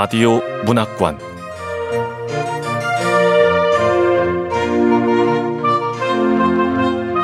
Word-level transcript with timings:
라디오 0.00 0.40
문학관 0.64 1.18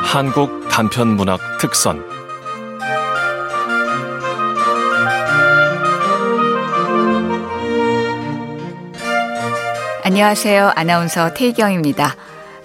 한국 0.03 0.67
단편 0.67 1.15
문학 1.15 1.39
특선 1.61 2.03
안녕하세요. 10.03 10.73
아나운서 10.75 11.33
태경입니다. 11.33 12.13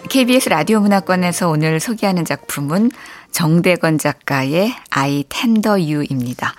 KBS 0.09 0.49
라디오 0.49 0.81
문학관에서 0.81 1.49
오늘 1.49 1.79
소개하는 1.79 2.25
작품은 2.25 2.91
정대건 3.31 3.99
작가의 3.99 4.75
아이 4.91 5.25
텐더 5.29 5.81
유입니다. 5.81 6.53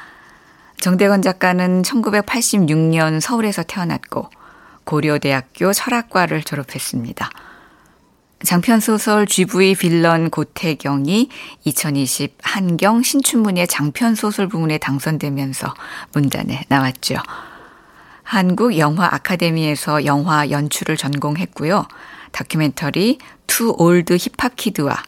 정대건 0.81 1.21
작가는 1.21 1.83
1986년 1.83 3.21
서울에서 3.21 3.61
태어났고 3.61 4.29
고려대학교 4.83 5.73
철학과를 5.73 6.41
졸업했습니다. 6.41 7.29
장편소설 8.43 9.27
GV 9.27 9.75
빌런 9.75 10.31
고태경이 10.31 11.29
2020 11.65 12.35
한경 12.41 13.03
신춘문예 13.03 13.67
장편소설 13.67 14.47
부문에 14.47 14.79
당선되면서 14.79 15.71
문단에 16.13 16.65
나왔죠. 16.67 17.17
한국 18.23 18.75
영화 18.79 19.05
아카데미에서 19.13 20.05
영화 20.05 20.49
연출을 20.49 20.97
전공했고요. 20.97 21.85
다큐멘터리 22.31 23.19
Too 23.45 23.75
Old 23.77 24.17
Hip-Hop 24.17 24.55
Kid와 24.55 25.03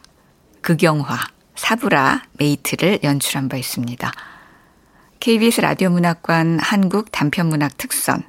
극영화 0.60 1.18
사브라 1.56 2.22
메이트를 2.38 3.00
연출한 3.02 3.48
바 3.48 3.56
있습니다. 3.56 4.12
KBS 5.24 5.62
라디오 5.62 5.88
문학관 5.88 6.58
한국 6.60 7.10
단편문학 7.10 7.78
특선 7.78 8.24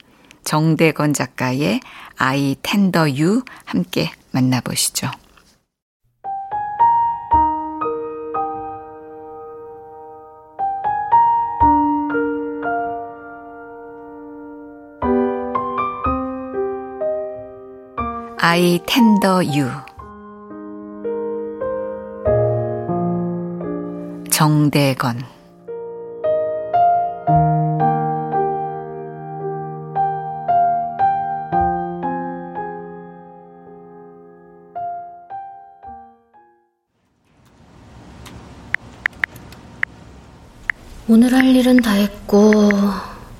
정대건 0.45 1.11
작가의 1.11 1.81
I 2.15 2.55
Tinder 2.63 3.09
you 3.17 3.43
함께 3.65 4.11
만나보시죠. 4.31 5.11
아이 18.39 18.79
텐더 18.87 19.43
유 19.43 19.69
정대건 24.31 25.34
오늘 41.15 41.31
할 41.31 41.55
일은 41.55 41.77
다 41.77 41.93
했고 41.93 42.69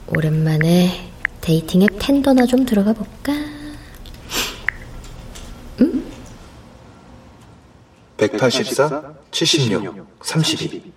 오랜만에 0.08 1.12
dating 1.42 1.82
앱 1.82 1.90
Tinder나 2.00 2.46
좀 2.46 2.66
들어가 2.66 2.94
볼까? 2.94 3.34
응? 5.82 6.06
184, 8.16 9.14
76, 9.30 10.08
32. 10.24 10.94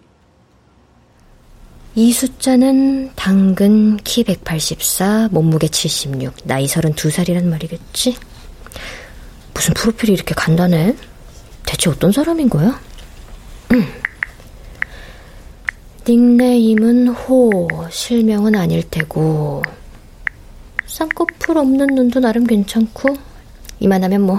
이 1.97 2.13
숫자는 2.13 3.11
당근 3.17 3.97
키 3.97 4.23
184, 4.23 5.31
몸무게 5.33 5.67
76, 5.67 6.33
나이 6.45 6.67
32살이란 6.67 7.43
말이겠지? 7.47 8.17
무슨 9.53 9.75
프로필이 9.75 10.13
이렇게 10.13 10.33
간단해? 10.33 10.95
대체 11.67 11.91
어떤 11.91 12.13
사람인 12.13 12.49
거야? 12.49 12.81
음. 13.73 14.08
닉네임은 16.09 17.09
호, 17.09 17.69
실명은 17.91 18.55
아닐 18.57 18.83
테고. 18.89 19.61
쌍꺼풀 20.87 21.59
없는 21.59 21.89
눈도 21.89 22.19
나름 22.19 22.45
괜찮고, 22.45 23.15
이만하면 23.79 24.23
뭐, 24.23 24.39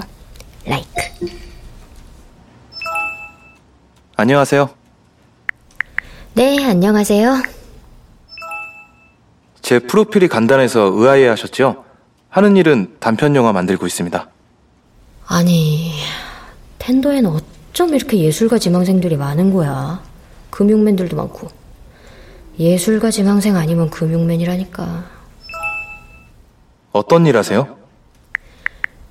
라이크. 0.66 0.88
안녕하세요. 4.16 4.68
네, 6.34 6.64
안녕하세요. 6.64 7.40
제 9.62 9.78
프로필이 9.78 10.26
간단해서 10.26 10.90
의아해 10.92 11.28
하셨죠? 11.28 11.84
하는 12.30 12.56
일은 12.56 12.96
단편 12.98 13.36
영화 13.36 13.52
만들고 13.52 13.86
있습니다. 13.86 14.28
아니, 15.28 15.92
텐더엔 16.80 17.26
어쩜 17.26 17.94
이렇게 17.94 18.18
예술가 18.18 18.58
지망생들이 18.58 19.16
많은 19.16 19.52
거야? 19.54 20.02
금융맨들도 20.50 21.16
많고. 21.16 21.59
예술가 22.60 23.10
지망생 23.10 23.56
아니면 23.56 23.88
금융맨이라니까. 23.88 25.04
어떤 26.92 27.24
일 27.24 27.38
하세요? 27.38 27.78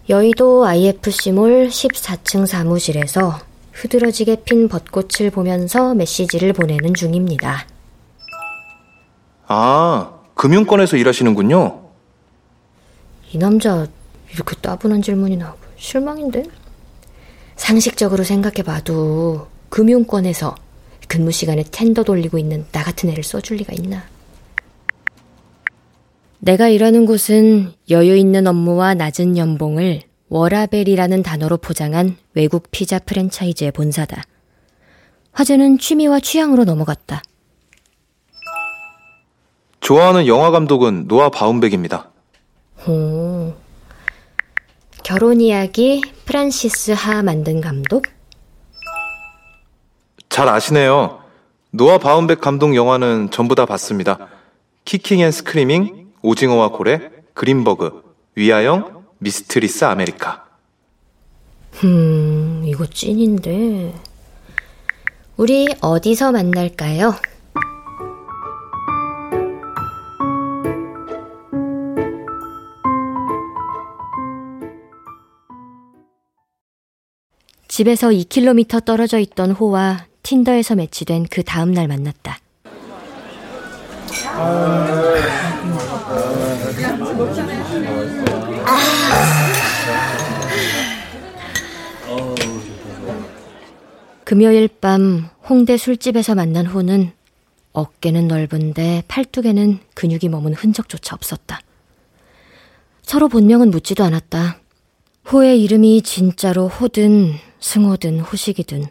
여의도 0.07 0.65
IFC몰 0.65 1.69
14층 1.69 2.45
사무실에서 2.45 3.39
흐드러지게 3.71 4.43
핀 4.43 4.67
벚꽃을 4.67 5.31
보면서 5.31 5.95
메시지를 5.95 6.53
보내는 6.53 6.93
중입니다. 6.93 7.65
아, 9.47 10.11
금융권에서 10.35 10.97
일하시는군요. 10.97 11.79
이 13.31 13.37
남자 13.39 13.87
이렇게 14.31 14.55
따분한 14.61 15.01
질문이나 15.01 15.55
실망인데? 15.75 16.43
상식적으로 17.55 18.23
생각해봐도 18.23 19.47
금융권에서 19.69 20.55
근무 21.09 21.31
시간에 21.31 21.64
텐더 21.70 22.03
돌리고 22.03 22.38
있는 22.38 22.66
나 22.72 22.84
같은 22.84 23.09
애를 23.09 23.24
써줄 23.24 23.58
리가 23.58 23.74
있나? 23.74 24.03
내가 26.38 26.70
일하는 26.70 27.06
곳은 27.06 27.74
여유 27.90 28.16
있는 28.16 28.47
업무와 28.47 28.94
낮은 28.94 29.38
연봉을 29.38 30.03
워라벨이라는 30.30 31.24
단어로 31.24 31.58
포장한 31.58 32.16
외국 32.36 32.70
피자 32.72 33.00
프랜차이즈의 33.00 33.72
본사다. 33.72 34.24
화제는 35.34 35.80
취미와 35.80 36.20
취향으로 36.20 36.64
넘어갔다. 36.64 37.24
좋아하는 39.81 40.28
영화 40.28 40.52
감독은 40.52 41.08
노아 41.08 41.30
바움백입니다. 41.30 42.12
오. 42.88 43.53
결혼 45.03 45.41
이야기 45.41 46.02
프란시스 46.26 46.91
하 46.91 47.24
만든 47.24 47.62
감독? 47.62 48.03
잘 50.39 50.47
아시네요. 50.47 51.19
노아 51.72 51.97
바움백 51.97 52.39
감독 52.39 52.73
영화는 52.73 53.29
전부 53.29 53.55
다 53.55 53.66
봤습니다. 53.66 54.29
Kicking 54.85 55.19
and 55.19 55.31
Screaming, 55.31 56.13
오징어와 56.22 56.69
고래, 56.69 57.09
Greenberg, 57.34 58.03
We're 58.35 58.66
Young, 58.66 59.03
Mistress 59.17 59.84
America. 59.84 60.45
음, 61.83 62.63
이거 62.66 62.85
찐인데. 62.85 63.94
우리 65.35 65.67
어디서 65.81 66.31
만날까요? 66.31 67.16
집에서 77.67 78.08
2km 78.08 78.85
떨어져 78.85 79.19
있던 79.19 79.52
호와 79.52 80.09
틴더에서 80.23 80.75
매치된 80.75 81.27
그 81.29 81.43
다음 81.43 81.71
날 81.71 81.87
만났다. 81.87 82.39
금요일 94.23 94.67
밤 94.67 95.29
홍대 95.49 95.75
술집에서 95.77 96.35
만난 96.35 96.67
호는 96.67 97.11
어깨는 97.73 98.27
넓은데 98.27 99.03
팔뚝에는 99.07 99.79
근육이 99.95 100.29
머문 100.29 100.53
흔적조차 100.53 101.16
없었다. 101.16 101.61
서로 103.01 103.27
본명은 103.27 103.71
묻지도 103.71 104.03
않았다. 104.03 104.59
호의 105.31 105.63
이름이 105.63 106.03
진짜로 106.03 106.67
호든 106.67 107.33
승호든 107.59 108.19
호식이든 108.19 108.85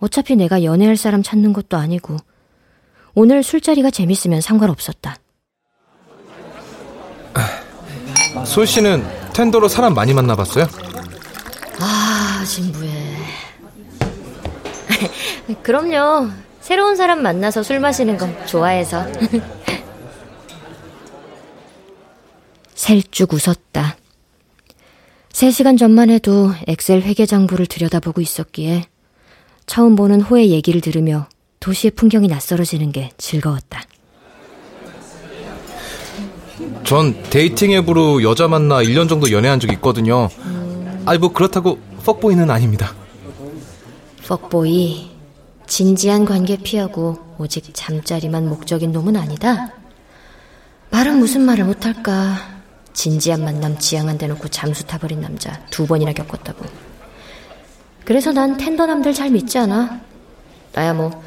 어차피 0.00 0.36
내가 0.36 0.64
연애할 0.64 0.96
사람 0.96 1.22
찾는 1.22 1.52
것도 1.52 1.76
아니고 1.76 2.16
오늘 3.14 3.42
술자리가 3.42 3.90
재밌으면 3.90 4.40
상관없었다. 4.40 5.16
솔 8.44 8.66
씨는 8.66 9.04
텐더로 9.32 9.68
사람 9.68 9.94
많이 9.94 10.12
만나봤어요? 10.14 10.66
아, 11.78 12.44
진부해. 12.46 13.16
그럼요. 15.62 16.30
새로운 16.60 16.96
사람 16.96 17.22
만나서 17.22 17.62
술 17.62 17.80
마시는 17.80 18.16
건 18.16 18.34
좋아해서. 18.46 19.04
셀쭉 22.74 23.32
웃었다. 23.34 23.96
3시간 25.32 25.78
전만 25.78 26.10
해도 26.10 26.52
엑셀 26.66 27.02
회계 27.02 27.24
장부를 27.26 27.66
들여다보고 27.66 28.20
있었기에 28.20 28.84
처음 29.70 29.94
보는 29.94 30.20
호의 30.20 30.50
얘기를 30.50 30.80
들으며 30.80 31.28
도시의 31.60 31.92
풍경이 31.92 32.26
낯설어지는 32.26 32.90
게 32.90 33.10
즐거웠다. 33.18 33.84
전 36.82 37.22
dating 37.30 37.70
앱으로 37.74 38.24
여자 38.24 38.48
만나 38.48 38.82
1년 38.82 39.08
정도 39.08 39.30
연애한 39.30 39.60
적 39.60 39.70
있거든요. 39.74 40.28
아니 41.06 41.20
뭐 41.20 41.32
그렇다고 41.32 41.78
fuckboy는 42.04 42.50
아닙니다. 42.50 42.96
fuckboy 44.26 45.12
진지한 45.68 46.24
관계 46.24 46.56
피하고 46.56 47.18
오직 47.38 47.70
잠자리만 47.72 48.48
목적인 48.48 48.90
놈은 48.90 49.14
아니다. 49.14 49.72
말은 50.90 51.20
무슨 51.20 51.42
말을 51.42 51.64
못할까. 51.64 52.38
진지한 52.92 53.44
만남 53.44 53.78
지향한대 53.78 54.18
놓고 54.18 54.48
잠수 54.48 54.84
타버린 54.84 55.20
남자 55.20 55.64
두 55.70 55.86
번이나 55.86 56.12
겪었다고. 56.12 56.89
그래서 58.10 58.32
난 58.32 58.56
Tinder남들 58.56 59.14
잘 59.14 59.30
믿지 59.30 59.56
않아. 59.56 60.00
나야 60.72 60.94
뭐 60.94 61.22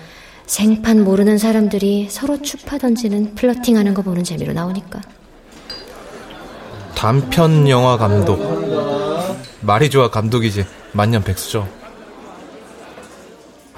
생판 0.47 1.05
모르는 1.05 1.37
사람들이 1.37 2.09
서로 2.09 2.41
추파 2.41 2.77
던지는 2.77 3.35
flirting하는 3.35 3.93
거 3.93 4.01
보는 4.01 4.25
재미로 4.25 4.51
나오니까. 4.51 4.99
단편 6.93 7.69
영화 7.69 7.95
감독. 7.95 8.37
말이 9.61 9.89
좋아 9.89 10.09
감독이지. 10.09 10.65
만년 10.91 11.23
백수죠. 11.23 11.69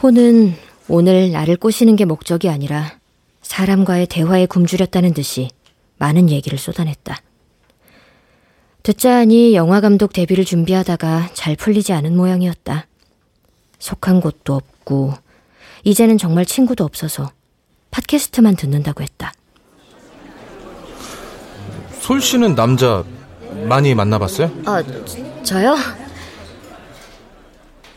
호는 0.01 0.55
오늘 0.87 1.31
나를 1.31 1.57
꼬시는 1.57 1.95
게 1.95 2.05
목적이 2.05 2.49
아니라 2.49 2.97
사람과의 3.43 4.07
대화에 4.07 4.47
굶주렸다는 4.47 5.13
듯이 5.13 5.49
많은 5.99 6.31
얘기를 6.31 6.57
쏟아냈다. 6.57 7.21
듣자 8.81 9.17
하니 9.17 9.53
영화 9.53 9.79
감독 9.79 10.11
데뷔를 10.11 10.43
준비하다가 10.43 11.29
잘 11.35 11.55
풀리지 11.55 11.93
않은 11.93 12.17
모양이었다. 12.17 12.87
속한 13.79 14.21
곳도 14.21 14.55
없고, 14.55 15.13
이제는 15.83 16.17
정말 16.17 16.45
친구도 16.45 16.83
없어서 16.83 17.31
팟캐스트만 17.91 18.55
듣는다고 18.55 19.03
했다. 19.03 19.31
솔 21.99 22.21
씨는 22.21 22.55
남자 22.55 23.03
많이 23.67 23.95
만나봤어요? 23.95 24.51
아, 24.65 24.83
저요? 25.43 25.75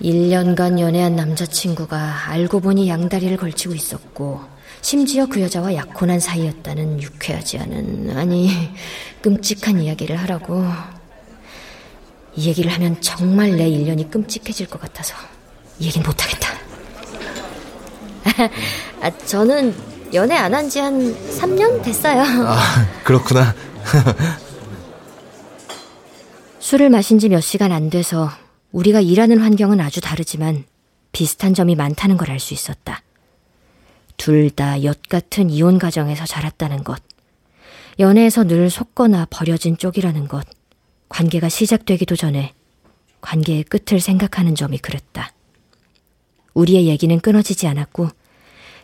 1년간 0.00 0.78
연애한 0.78 1.16
남자친구가 1.16 2.28
알고 2.30 2.60
보니 2.60 2.88
양다리를 2.88 3.36
걸치고 3.36 3.74
있었고, 3.74 4.40
심지어 4.80 5.26
그 5.26 5.40
여자와 5.40 5.74
약혼한 5.74 6.20
사이였다는 6.20 7.02
유쾌하지 7.02 7.58
않은, 7.58 8.16
아니, 8.16 8.50
끔찍한 9.22 9.80
이야기를 9.80 10.16
하라고. 10.16 10.64
이 12.36 12.46
얘기를 12.46 12.70
하면 12.72 13.00
정말 13.00 13.56
내 13.56 13.68
1년이 13.68 14.10
끔찍해질 14.12 14.68
것 14.68 14.80
같아서, 14.80 15.16
이 15.16 15.37
얘기는 15.80 16.04
못하겠다. 16.06 16.48
아, 19.00 19.10
저는 19.26 19.74
연애 20.14 20.34
안 20.36 20.54
한 20.54 20.68
지 20.68 20.80
한 20.80 21.14
3년 21.38 21.82
됐어요. 21.82 22.22
아, 22.46 22.86
그렇구나. 23.04 23.54
술을 26.60 26.90
마신 26.90 27.18
지 27.18 27.28
몇 27.28 27.40
시간 27.40 27.72
안 27.72 27.90
돼서 27.90 28.30
우리가 28.72 29.00
일하는 29.00 29.38
환경은 29.38 29.80
아주 29.80 30.00
다르지만 30.00 30.64
비슷한 31.12 31.54
점이 31.54 31.74
많다는 31.74 32.16
걸 32.16 32.30
알 32.30 32.38
수 32.40 32.52
있었다. 32.54 33.02
둘 34.16 34.50
다 34.50 34.82
엿 34.82 35.00
같은 35.08 35.48
이혼 35.50 35.78
가정에서 35.78 36.26
자랐다는 36.26 36.84
것. 36.84 37.00
연애에서 37.98 38.44
늘 38.44 38.68
속거나 38.70 39.26
버려진 39.30 39.76
쪽이라는 39.78 40.28
것. 40.28 40.44
관계가 41.08 41.48
시작되기도 41.48 42.16
전에 42.16 42.52
관계의 43.22 43.64
끝을 43.64 44.00
생각하는 44.00 44.54
점이 44.54 44.78
그랬다. 44.78 45.32
우리의 46.58 46.88
얘기는 46.88 47.20
끊어지지 47.20 47.68
않았고 47.68 48.08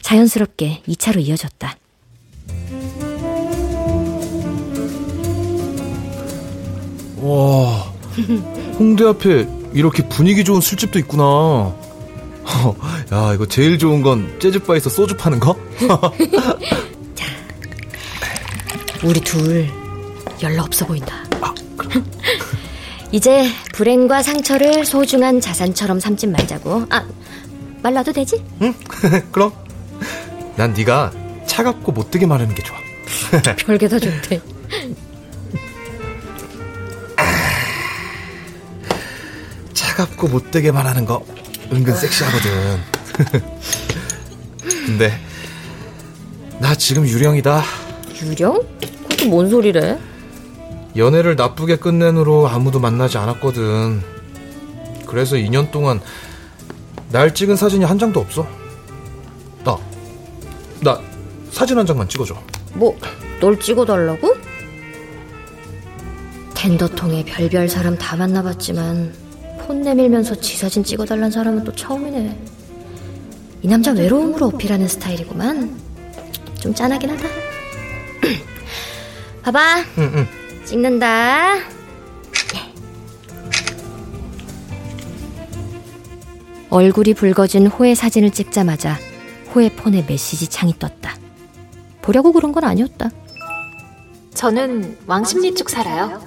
자연스럽게 0.00 0.82
2차로 0.88 1.20
이어졌다. 1.26 1.76
와, 7.20 7.92
홍대 8.78 9.04
앞에 9.04 9.48
이렇게 9.72 10.06
분위기 10.08 10.44
좋은 10.44 10.60
술집도 10.60 11.00
있구나. 11.00 11.74
야, 13.12 13.32
이거 13.34 13.46
제일 13.48 13.78
좋은 13.78 14.02
건 14.02 14.38
재즈바에서 14.38 14.90
소주 14.90 15.16
파는 15.16 15.40
거? 15.40 15.56
우리 19.02 19.20
둘 19.20 19.68
연락 20.42 20.66
없어 20.66 20.86
보인다. 20.86 21.24
이제 23.10 23.48
불행과 23.72 24.22
상처를 24.22 24.84
소중한 24.84 25.40
자산처럼 25.40 25.98
삼진 25.98 26.30
말자고. 26.32 26.86
아, 26.90 27.06
말라도 27.84 28.12
되지? 28.14 28.42
응? 28.62 28.74
그럼. 29.30 29.52
난 30.56 30.72
네가 30.72 31.12
차갑고 31.46 31.92
못되게 31.92 32.24
말하는 32.24 32.54
게 32.54 32.62
좋아. 32.62 32.78
별게 33.66 33.86
다 33.86 33.98
좋대. 33.98 34.40
차갑고 39.74 40.28
못되게 40.28 40.72
말하는 40.72 41.04
거 41.04 41.22
은근 41.70 41.94
섹시하거든. 41.94 42.80
근데 44.86 45.20
나 46.58 46.74
지금 46.74 47.06
유령이다. 47.06 47.62
유령? 48.22 48.62
그것도 48.80 49.28
뭔 49.28 49.50
소리래? 49.50 49.98
연애를 50.96 51.36
나쁘게 51.36 51.76
끝낸 51.76 52.16
후로 52.16 52.48
아무도 52.48 52.80
만나지 52.80 53.18
않았거든. 53.18 54.02
그래서 55.06 55.36
2년 55.36 55.70
동안 55.70 56.00
날 57.14 57.32
찍은 57.32 57.54
사진이 57.54 57.84
한 57.84 57.96
장도 57.96 58.18
없어. 58.18 58.44
나, 59.64 59.78
나 60.80 61.00
사진 61.52 61.78
한 61.78 61.86
장만 61.86 62.08
찍어줘. 62.08 62.36
뭐, 62.72 62.98
널 63.40 63.60
찍어달라고? 63.60 64.34
텐더통에 66.56 67.24
별별 67.24 67.68
사람 67.68 67.96
다 67.96 68.16
만나봤지만 68.16 69.14
폰 69.60 69.82
내밀면서 69.82 70.40
지 70.40 70.56
사진 70.56 70.82
찍어달란 70.82 71.30
사람은 71.30 71.62
또 71.62 71.72
처음이네. 71.72 72.36
이 73.62 73.68
남자 73.68 73.92
외로움으로 73.92 74.46
어필하는 74.46 74.88
스타일이구만. 74.88 75.72
좀 76.58 76.74
짠하긴 76.74 77.10
하다. 77.10 77.28
봐봐. 79.44 79.84
응, 79.98 80.12
응. 80.16 80.26
찍는다. 80.64 81.73
얼굴이 86.74 87.14
붉어진 87.14 87.68
호의 87.68 87.94
사진을 87.94 88.32
찍자마자 88.32 88.98
호의 89.54 89.70
폰에 89.76 90.04
메시지 90.08 90.48
창이 90.48 90.76
떴다. 90.76 91.16
보려고 92.02 92.32
그런 92.32 92.50
건 92.50 92.64
아니었다. 92.64 93.10
저는 94.34 94.98
왕십리 95.06 95.54
쪽 95.54 95.70
살아요. 95.70 96.20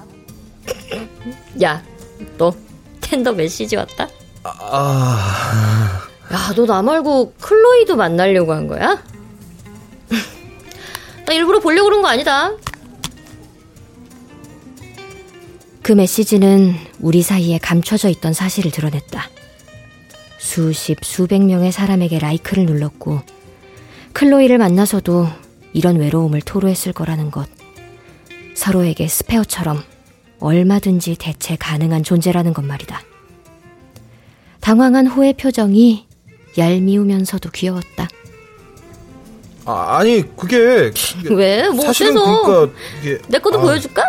야, 1.62 1.82
너 2.38 2.54
텐더 3.02 3.32
메시지 3.34 3.76
왔다? 3.76 4.08
아, 4.42 6.00
야, 6.32 6.52
너 6.56 6.64
나 6.64 6.80
말고 6.80 7.34
클로이도 7.38 7.96
만나려고 7.96 8.54
한 8.54 8.68
거야? 8.68 9.02
나 11.26 11.34
일부러 11.34 11.60
보려고 11.60 11.90
그런 11.90 12.00
거 12.00 12.08
아니다. 12.08 12.52
그 15.82 15.92
메시지는 15.92 16.74
우리 17.00 17.20
사이에 17.20 17.58
감춰져 17.58 18.08
있던 18.08 18.32
사실을 18.32 18.70
드러냈다. 18.70 19.28
수십, 20.38 21.04
수백 21.04 21.44
명의 21.44 21.72
사람에게 21.72 22.18
라이크를 22.18 22.66
눌렀고, 22.66 23.20
클로이를 24.12 24.58
만나서도 24.58 25.28
이런 25.72 25.96
외로움을 25.96 26.40
토로했을 26.40 26.92
거라는 26.92 27.30
것. 27.30 27.48
서로에게 28.54 29.06
스페어처럼 29.06 29.82
얼마든지 30.40 31.16
대체 31.18 31.56
가능한 31.56 32.02
존재라는 32.02 32.52
것 32.52 32.64
말이다. 32.64 33.02
당황한 34.60 35.06
호의 35.06 35.34
표정이 35.34 36.06
얄미우면서도 36.56 37.50
귀여웠다. 37.50 38.08
아 39.64 39.98
아니 39.98 40.22
그게, 40.36 40.90
그게 40.90 41.34
왜? 41.34 41.68
뭐 41.68 41.84
사실은 41.84 42.16
어때서? 42.16 42.42
그러니까 42.42 42.78
이게 43.00 43.18
내 43.28 43.38
것도 43.38 43.58
아, 43.58 43.62
보여줄까? 43.62 44.02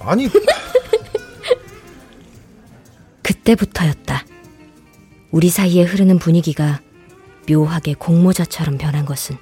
아니 0.00 0.28
그때부터였다. 3.22 4.24
우리 5.34 5.48
사이에 5.48 5.82
흐르는 5.82 6.20
분위기가 6.20 6.80
묘하게 7.50 7.94
공모자처럼 7.94 8.78
변한 8.78 9.04
것은 9.04 9.36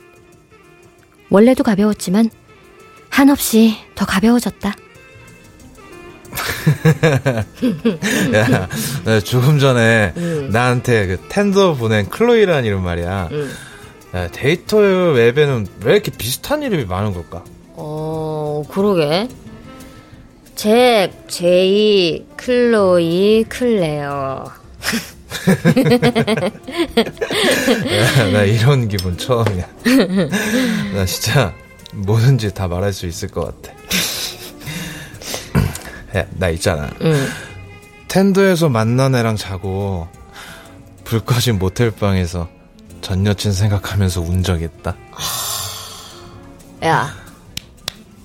원래도 1.29 1.63
가벼웠지만 1.63 2.31
한없이 3.11 3.77
더 3.95 4.07
가벼워졌다. 4.07 4.71
야, 8.35 8.69
나 9.05 9.21
조금 9.21 9.59
전에 9.59 10.15
음. 10.17 10.49
나한테 10.51 11.09
그 11.09 11.19
Tinder 11.29 11.75
보낸 11.75 12.09
클로이라는 12.09 12.65
이름 12.65 12.85
말이야. 12.85 13.29
음. 13.31 13.53
야, 14.15 14.29
dating 14.29 14.79
앱에는 14.79 15.67
왜 15.85 15.93
이렇게 15.93 16.11
비슷한 16.11 16.63
이름이 16.63 16.87
많은 16.87 17.13
걸까? 17.13 17.45
어, 17.75 18.63
그러게. 18.71 19.29
잭, 20.55 21.11
제이, 21.29 22.25
클로이, 22.39 23.45
클레어. 23.51 24.51
야, 27.91 28.31
나 28.33 28.43
이런 28.43 28.89
기분 28.89 29.17
처음이야. 29.17 29.67
나 30.95 31.05
진짜 31.07 31.53
뭐든지 31.95 32.55
다 32.55 32.69
말할 32.69 32.93
수 32.93 33.07
있을 33.07 33.29
것 33.29 33.62
같아. 33.62 33.77
야, 36.19 36.27
나 36.33 36.49
있잖아. 36.51 36.91
응. 37.03 37.27
텐더에서 38.09 38.69
만난 38.69 39.15
애랑 39.15 39.37
자고 39.37 40.07
불 41.05 41.21
꺼진 41.21 41.59
모텔 41.59 41.91
방에서 41.91 42.49
전 43.01 43.27
여친 43.27 43.53
생각하면서 43.53 44.21
운 44.21 44.43
적 44.43 44.61
있다. 44.62 44.97
야, 46.85 47.15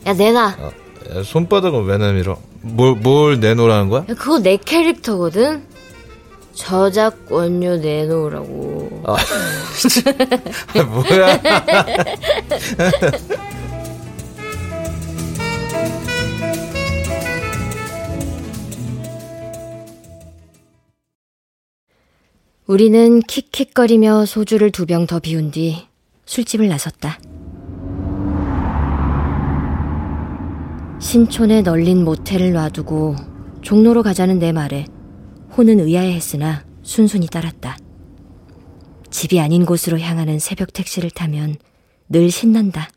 야 0.06 0.14
내놔. 0.14 0.56
어, 0.60 0.72
야, 1.16 1.24
손바닥은 1.24 1.86
왜 1.86 1.98
내밀어? 1.98 2.38
뭘, 2.62 2.96
뭘 2.96 3.40
내놓으라는 3.40 3.90
거야? 3.90 4.02
야, 4.10 4.14
그거 4.16 4.40
내 4.40 4.58
캐릭터거든. 4.58 5.66
저작권료 6.58 7.78
내놓으라고. 7.78 9.04
아, 9.06 9.16
뭐야? 10.84 11.40
우리는 22.68 23.22
킥킥거리며 23.22 24.26
소주를 24.26 24.72
두 24.72 24.86
병 24.86 25.08
더 25.08 25.20
비운 25.20 25.52
뒤 25.52 25.88
술집을 26.26 26.68
나섰다. 26.68 27.20
신촌에 31.00 31.62
널린 31.62 32.04
모텔을 32.04 32.52
놔두고 32.54 33.16
종로로 33.62 34.04
가자는 34.04 34.40
내 34.40 34.52
말에 34.52 34.86
호는 35.58 35.80
의아해했으나 35.80 36.64
순순히 36.84 37.28
따랐다. 37.28 37.78
집이 39.10 39.40
아닌 39.40 39.66
곳으로 39.66 40.00
향하는 40.00 40.38
새벽 40.38 40.72
택시를 40.72 41.10
타면 41.10 41.56
늘 42.10 42.30
신난다. 42.30 42.90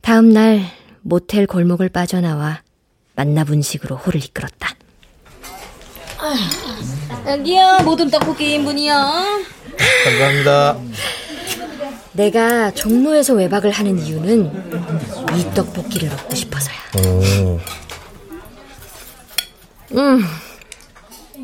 다음 0.00 0.32
날 0.32 0.62
모텔 1.02 1.46
골목을 1.46 1.90
빠져나와 1.90 2.62
만나 3.14 3.44
분식으로 3.44 3.96
호를 3.96 4.24
이끌었다. 4.24 4.74
여기요 7.26 7.80
모든 7.84 8.10
떡볶이 8.10 8.58
1인분이요 8.58 9.44
감사합니다. 10.04 10.78
내가 12.12 12.70
종로에서 12.72 13.34
외박을 13.34 13.70
하는 13.70 13.98
이유는 13.98 14.50
이 15.36 15.54
떡볶이를 15.54 16.08
먹고 16.08 16.34
싶어서야. 16.34 16.76
오. 16.96 17.60
음, 19.92 20.22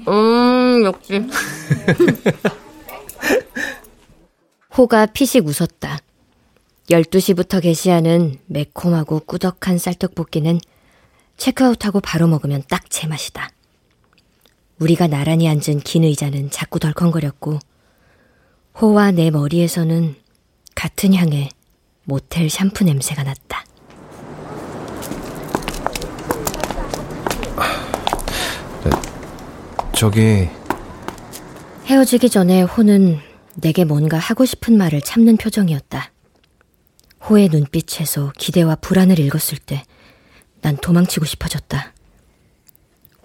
음, 0.09 0.85
역시. 0.85 1.23
호가 4.77 5.07
피식 5.07 5.47
웃었다. 5.47 5.99
12시부터 6.91 7.63
게시하는 7.63 8.39
매콤하고 8.47 9.21
꾸덕한 9.21 9.79
쌀떡볶이는 9.79 10.61
체크아웃하고 11.37 12.01
바로 12.01 12.27
먹으면 12.29 12.63
딱 12.69 12.89
제맛이다. 12.91 13.51
우리가 14.79 15.07
나란히 15.07 15.49
앉은 15.49 15.81
긴 15.85 16.05
의자는 16.05 16.51
자꾸 16.51 16.79
덜컹거렸고, 16.79 17.59
호와 18.81 19.11
내 19.11 19.31
머리에서는 19.31 20.15
같은 20.75 21.15
향의 21.15 21.49
모텔 22.05 22.51
샴푸 22.51 22.85
냄새가 22.85 23.23
났다. 23.23 23.65
저기 29.97 30.49
헤어지기 31.87 32.29
전에 32.31 32.63
호는 32.63 33.19
내게 33.55 33.85
뭔가 33.85 34.19
하고 34.19 34.45
싶은 34.45 34.77
말을 34.77 35.01
참는 35.01 35.37
표정이었다. 35.37 36.11
호의 37.29 37.49
눈빛에서 37.49 38.33
기대와 38.39 38.77
불안을 38.77 39.19
읽었을 39.19 39.59
때 39.59 39.83
난 40.67 40.77
도망치고 40.77 41.25
싶어졌다. 41.27 41.93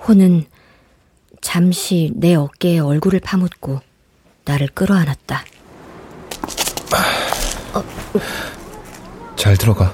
호는 0.08 0.46
잠시 1.42 2.12
내 2.14 2.36
어깨에 2.36 2.78
얼굴을 2.78 3.20
파묻고 3.20 3.80
나를 4.46 4.68
끌어안았다. 4.68 5.44
잘 9.36 9.58
들어가. 9.58 9.92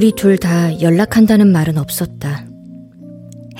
우리 0.00 0.12
둘 0.12 0.38
다 0.38 0.80
연락한다는 0.80 1.52
말은 1.52 1.76
없었다. 1.76 2.46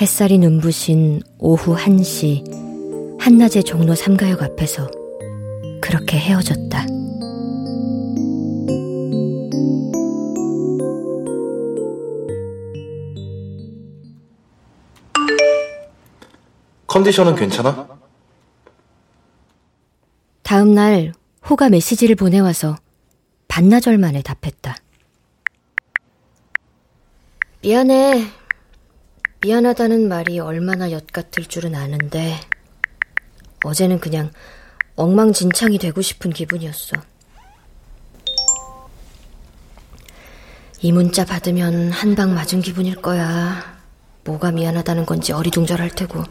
햇살이 0.01 0.39
눈부신 0.39 1.21
오후 1.37 1.77
1시, 1.77 3.21
한낮의 3.21 3.63
종로 3.65 3.95
삼가역 3.95 4.43
앞에서 4.43 4.91
그렇게 5.83 6.17
헤어졌다. 6.17 6.87
컨디션은 16.87 17.35
괜찮아? 17.35 17.87
다음 20.43 20.75
날 20.75 21.13
호가 21.51 21.69
메시지를 21.69 22.17
보내와서 22.17 22.77
반나절 23.49 23.99
만에 23.99 24.23
답했다. 24.23 24.77
미안해. 27.63 28.27
미안하다는 29.43 30.09
말이 30.09 30.39
얼마나 30.39 30.91
엿 30.93 31.07
같을 31.09 31.45
줄은 31.47 31.75
아는데 31.75 32.39
어제는 33.65 34.01
그냥 34.01 34.31
엉망진창이 34.97 35.79
되고 35.79 36.01
싶은 36.03 36.31
기분이었어. 36.31 36.97
이 40.83 40.93
문자 40.93 41.25
받으면 41.25 41.91
한 41.91 42.15
방 42.15 42.35
맞은 42.35 42.61
기분일 42.63 42.97
거야. 43.03 43.79
뭐가 44.25 44.51
미안하다는 44.51 45.07
건지 45.07 45.33
어리둥절할 45.33 45.91
테고. 45.91 46.23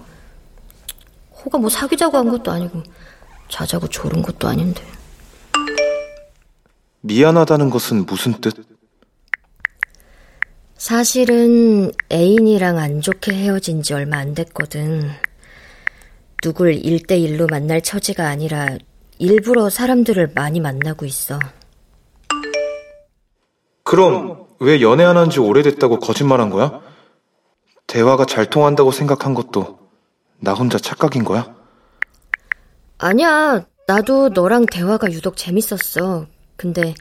호가 1.46 1.58
뭐 1.58 1.70
사귀자고 1.70 2.18
한 2.18 2.30
것도 2.30 2.52
아니고 2.52 2.84
자자고 3.50 3.88
졸은 3.88 4.22
것도 4.22 4.48
아닌데. 4.48 4.84
미안하다는 7.02 7.70
것은 7.70 8.06
무슨 8.06 8.40
뜻? 8.42 8.56
사실은 10.80 11.92
애인이랑 12.10 12.78
안 12.78 13.02
좋게 13.02 13.34
헤어진 13.34 13.84
지 13.84 13.94
얼마 13.94 14.18
안 14.18 14.34
됐거든. 14.34 15.10
누굴 16.42 16.74
일대일로 16.74 17.48
만날 17.48 17.82
처지가 17.82 18.26
아니라 18.26 18.78
일부러 19.18 19.70
사람들을 19.70 20.32
많이 20.36 20.62
만나고 20.62 21.06
있어. 21.06 21.38
그럼 23.84 24.46
왜 24.62 24.80
연애 24.82 25.04
안 25.04 25.18
한 25.18 25.30
지 25.30 25.42
오래됐다고 25.42 26.00
거짓말한 26.00 26.50
거야? 26.50 26.80
대화가 27.86 28.26
잘 28.26 28.46
통한다고 28.50 28.92
생각한 28.92 29.34
것도 29.34 29.80
나 30.40 30.54
혼자 30.54 30.78
착각인 30.78 31.26
거야? 31.26 31.54
아니야, 33.00 33.66
나도 33.86 34.30
너랑 34.30 34.66
대화가 34.66 35.12
유독 35.12 35.36
재밌었어. 35.36 36.26
근데 36.56 36.94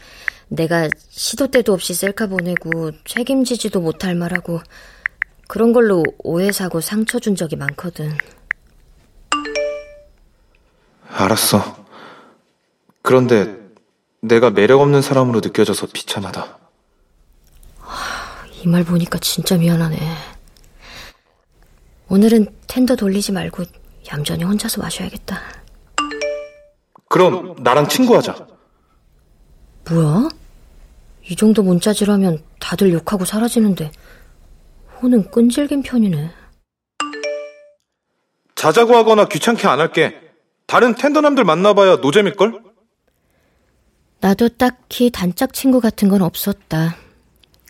내가 0.48 0.88
시도 1.08 1.48
때도 1.50 1.72
없이 1.72 1.94
셀카 1.94 2.26
보내고 2.26 2.92
책임지지도 3.04 3.80
못할 3.80 4.14
말하고 4.14 4.60
그런 5.46 5.72
걸로 5.72 6.02
오해 6.18 6.52
사고 6.52 6.80
상처 6.80 7.18
준 7.18 7.36
적이 7.36 7.56
많거든. 7.56 8.16
알았어. 11.10 11.84
그런데 13.02 13.56
내가 14.20 14.50
매력 14.50 14.80
없는 14.80 15.02
사람으로 15.02 15.40
느껴져서 15.40 15.88
비참하다. 15.92 16.58
이 18.64 18.66
말 18.68 18.84
보니까 18.84 19.18
진짜 19.18 19.56
미안하네. 19.56 19.96
오늘은 22.08 22.46
텐더 22.66 22.96
돌리지 22.96 23.32
말고 23.32 23.62
얌전히 24.12 24.42
혼자서 24.44 24.80
마셔야겠다. 24.82 25.40
그럼 27.08 27.54
나랑 27.62 27.88
친구하자. 27.88 28.46
뭐야? 29.90 30.28
이 31.28 31.36
정도 31.36 31.62
문자질하면 31.62 32.42
다들 32.58 32.92
욕하고 32.92 33.24
사라지는데 33.24 33.90
호는 35.00 35.30
끈질긴 35.30 35.82
편이네. 35.82 36.30
자자고 38.54 38.96
하거나 38.96 39.28
귀찮게 39.28 39.68
안 39.68 39.78
할게. 39.78 40.20
다른 40.66 40.94
텐더남들 40.94 41.44
만나봐야 41.44 41.96
노잼일걸? 41.96 42.62
나도 44.20 44.48
딱히 44.48 45.10
단짝 45.10 45.52
친구 45.52 45.80
같은 45.80 46.08
건 46.08 46.22
없었다. 46.22 46.96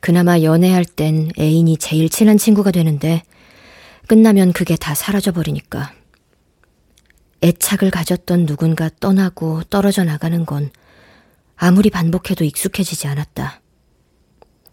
그나마 0.00 0.40
연애할 0.40 0.84
땐 0.84 1.30
애인이 1.38 1.76
제일 1.76 2.08
친한 2.08 2.38
친구가 2.38 2.70
되는데 2.70 3.22
끝나면 4.06 4.52
그게 4.52 4.76
다 4.76 4.94
사라져버리니까. 4.94 5.92
애착을 7.42 7.90
가졌던 7.90 8.46
누군가 8.46 8.88
떠나고 9.00 9.64
떨어져 9.64 10.04
나가는 10.04 10.46
건 10.46 10.70
아무리 11.58 11.90
반복해도 11.90 12.44
익숙해지지 12.44 13.08
않았다. 13.08 13.60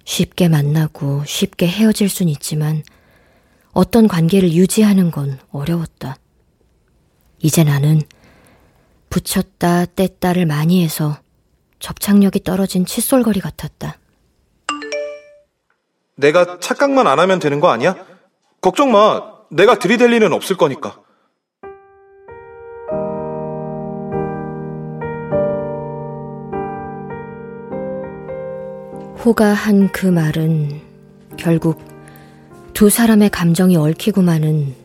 쉽게 0.04 0.48
만나고 0.48 1.24
쉽게 1.26 1.68
헤어질 1.68 2.10
순 2.10 2.30
있지만 2.30 2.84
어떤 3.72 4.08
관계를 4.08 4.54
유지하는 4.54 5.10
건 5.10 5.40
어려웠다. 5.52 6.18
이제 7.40 7.64
나는 7.64 8.02
붙였다 9.10 9.86
뗐다를 9.86 10.46
많이 10.46 10.84
해서 10.84 11.18
접착력이 11.80 12.44
떨어진 12.44 12.86
칫솔거리 12.86 13.40
같았다. 13.40 13.98
내가 16.18 16.60
착각만 16.60 17.08
안 17.08 17.20
하면 17.20 17.40
되는 17.40 17.60
거 17.60 17.70
아니야? 17.70 17.96
걱정 18.62 18.92
마. 18.92 19.34
내가 19.50 19.80
들이댈 19.80 20.14
일은 20.14 20.34
없을 20.34 20.56
거니까. 20.56 21.02
호가 29.26 29.54
한 29.54 29.90
그 29.92 30.06
말은 30.06 30.82
결국 31.36 31.80
두 32.76 32.92
사람의 32.92 33.32
감정이 33.32 33.76
얽히고 33.76 34.22
마는 34.22 34.76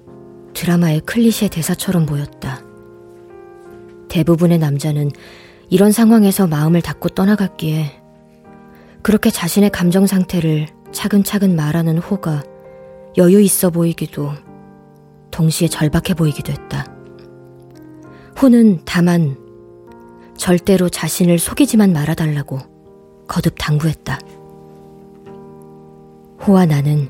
드라마의 0.54 1.02
클리셰 1.02 1.50
대사처럼 1.50 2.06
보였다. 2.06 2.62
대부분의 4.08 4.56
남자는 4.58 5.10
이런 5.68 5.92
상황에서 5.92 6.46
마음을 6.46 6.80
닫고 6.80 7.10
떠나갔기에 7.10 8.00
그렇게 9.02 9.28
자신의 9.28 9.68
감정 9.68 10.06
상태를 10.06 10.68
차근차근 10.90 11.54
말하는 11.54 11.98
호가 11.98 12.42
여유 13.18 13.42
있어 13.42 13.68
보이기도 13.68 14.32
동시에 15.30 15.68
절박해 15.68 16.14
보이기도 16.14 16.50
했다. 16.50 16.86
호는 18.40 18.80
다만 18.86 19.36
절대로 20.38 20.88
자신을 20.88 21.38
속이지만 21.38 21.92
말아달라고 21.92 22.69
거듭 23.30 23.54
당부했다. 23.58 24.18
호와 26.44 26.66
나는 26.66 27.08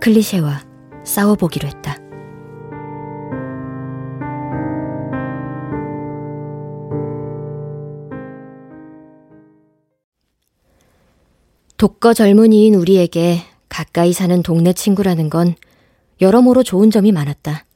클리셰와 0.00 0.64
싸워보기로 1.04 1.68
했다. 1.68 1.98
독거 11.76 12.14
젊은이인 12.14 12.74
우리에게 12.74 13.40
가까이 13.68 14.14
사는 14.14 14.42
동네 14.42 14.72
친구라는 14.72 15.28
건 15.28 15.54
여러모로 16.22 16.62
좋은 16.62 16.90
점이 16.90 17.12
많았다. 17.12 17.66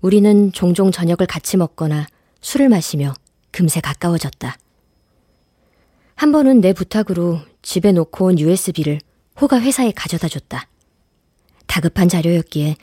우리는 0.00 0.50
종종 0.50 0.90
저녁을 0.90 1.28
같이 1.28 1.56
먹거나 1.56 2.08
술을 2.40 2.68
마시며 2.68 3.14
금세 3.52 3.80
가까워졌다. 3.80 4.56
한 6.16 6.32
번은 6.32 6.60
내 6.60 6.72
부탁으로 6.72 7.40
집에 7.62 7.92
놓고 7.92 8.26
온 8.26 8.38
USB를 8.38 9.00
호가 9.40 9.60
회사에 9.60 9.92
가져다 9.92 10.28
줬다. 10.28 10.68
다급한 11.66 12.08
자료였기에 12.08 12.76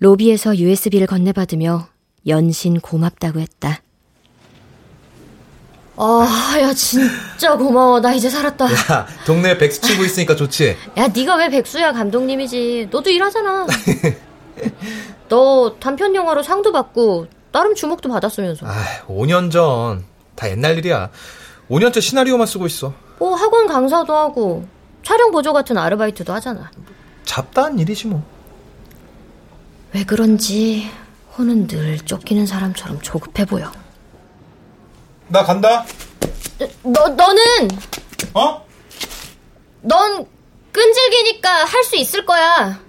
로비에서 0.00 0.58
USB를 0.58 1.06
건네받으며 1.06 1.88
연신 2.26 2.80
고맙다고 2.80 3.40
했다. 3.40 3.80
아, 5.96 6.56
야 6.60 6.72
진짜 6.74 7.56
고마워. 7.56 8.00
나 8.00 8.12
이제 8.12 8.28
살았다. 8.28 8.64
야, 8.72 9.06
동네에 9.26 9.56
백수 9.58 9.80
친구 9.80 10.04
있으니까 10.04 10.34
좋지. 10.34 10.76
야, 10.96 11.06
네가 11.06 11.36
왜 11.36 11.48
백수야, 11.50 11.92
감독님이지. 11.92 12.88
너도 12.90 13.10
일하잖아. 13.10 13.66
너 15.28 15.76
단편 15.78 16.14
영화로 16.16 16.42
상도 16.42 16.72
받고 16.72 17.28
나름 17.52 17.76
주목도 17.76 18.08
받았으면서. 18.08 18.66
아, 18.66 18.72
5년 19.06 19.52
전. 19.52 20.04
다 20.34 20.50
옛날 20.50 20.76
일이야. 20.78 21.10
5년째 21.70 22.00
시나리오만 22.00 22.46
쓰고 22.46 22.66
있어. 22.66 22.92
뭐 23.18 23.34
학원 23.34 23.66
강사도 23.66 24.14
하고 24.14 24.66
촬영 25.02 25.30
보조 25.30 25.52
같은 25.52 25.76
아르바이트도 25.78 26.32
하잖아. 26.32 26.70
잡다한 27.24 27.78
일이지 27.78 28.06
뭐. 28.08 28.22
왜 29.92 30.04
그런지 30.04 30.90
호는 31.38 31.66
늘 31.66 31.98
쫓기는 32.00 32.46
사람처럼 32.46 33.00
조급해 33.00 33.44
보여. 33.44 33.70
나 35.28 35.42
간다. 35.44 35.84
너 36.82 37.08
너는 37.08 37.68
어? 38.34 38.64
넌 39.82 40.26
끈질기니까 40.72 41.64
할 41.64 41.84
수 41.84 41.96
있을 41.96 42.24
거야. 42.26 42.80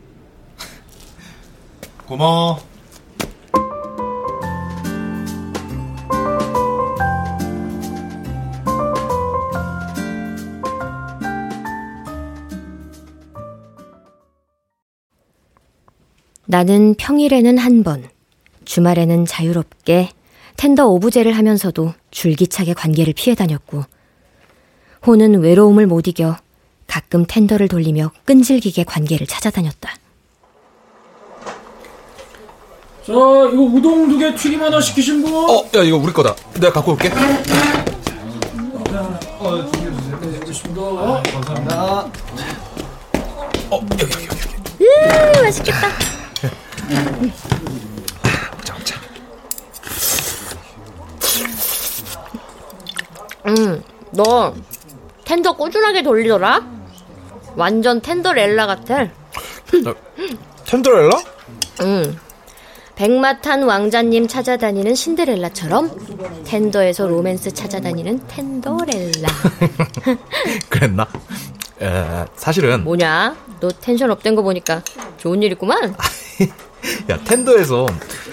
고마워. 2.08 2.60
나는 16.46 16.96
평일에는 16.96 17.58
한 17.58 17.84
번, 17.84 18.08
주말에는 18.66 19.26
자유롭게 19.26 20.10
텐더 20.58 20.88
오브제를 20.88 21.34
하면서도 21.36 21.94
줄기차게 22.12 22.74
관계를 22.74 23.14
피해 23.14 23.36
다녔고, 23.36 23.84
호는 25.06 25.42
외로움을 25.42 25.88
못 25.88 26.08
이겨 26.08 26.38
가끔 26.88 27.26
텐더를 27.28 27.68
돌리며 27.68 28.12
끈질기게 28.26 28.84
관계를 28.86 29.28
찾아다녔다. 29.28 29.90
자, 33.06 33.12
이거 33.14 33.62
우동 33.62 34.08
두 34.10 34.18
개 34.18 34.34
튀김 34.36 34.62
하나 34.62 34.82
시키신 34.82 35.22
분? 35.22 35.34
어, 35.34 35.64
야, 35.76 35.84
이거 35.84 35.98
우리 35.98 36.12
거다. 36.12 36.36
내가 36.56 36.74
갖고 36.74 36.94
올게. 36.94 37.10
어, 43.70 43.80
여기, 44.00 44.04
여기, 44.04 44.26
여기. 44.26 44.86
음, 44.86 45.44
맛있겠다. 45.44 45.88
먹자, 48.52 48.74
먹자. 48.74 48.95
음, 53.48 53.84
너 54.12 54.54
텐더 55.24 55.54
꾸준하게 55.56 56.04
돌리더라? 56.04 56.65
완전 57.56 58.02
텐더렐라 58.02 58.67
같아. 58.67 59.08
텐더렐라? 60.65 61.21
응. 61.82 62.17
백마탄 62.95 63.63
왕자님 63.63 64.28
찾아다니는 64.28 64.95
신데렐라처럼 64.95 66.43
텐더에서 66.45 67.08
로맨스 67.08 67.54
찾아다니는 67.54 68.26
텐더렐라. 68.28 69.28
그랬나? 70.69 71.06
에, 71.82 72.26
사실은 72.38 72.86
뭐냐? 72.86 73.36
너 73.60 73.67
tension 73.70 74.12
up된 74.12 74.36
거 74.36 74.41
보니까 74.43 74.82
좋은 75.17 75.43
일 75.43 75.52
있구만. 75.54 75.93
야 77.10 77.19
텐더에서 77.24 77.86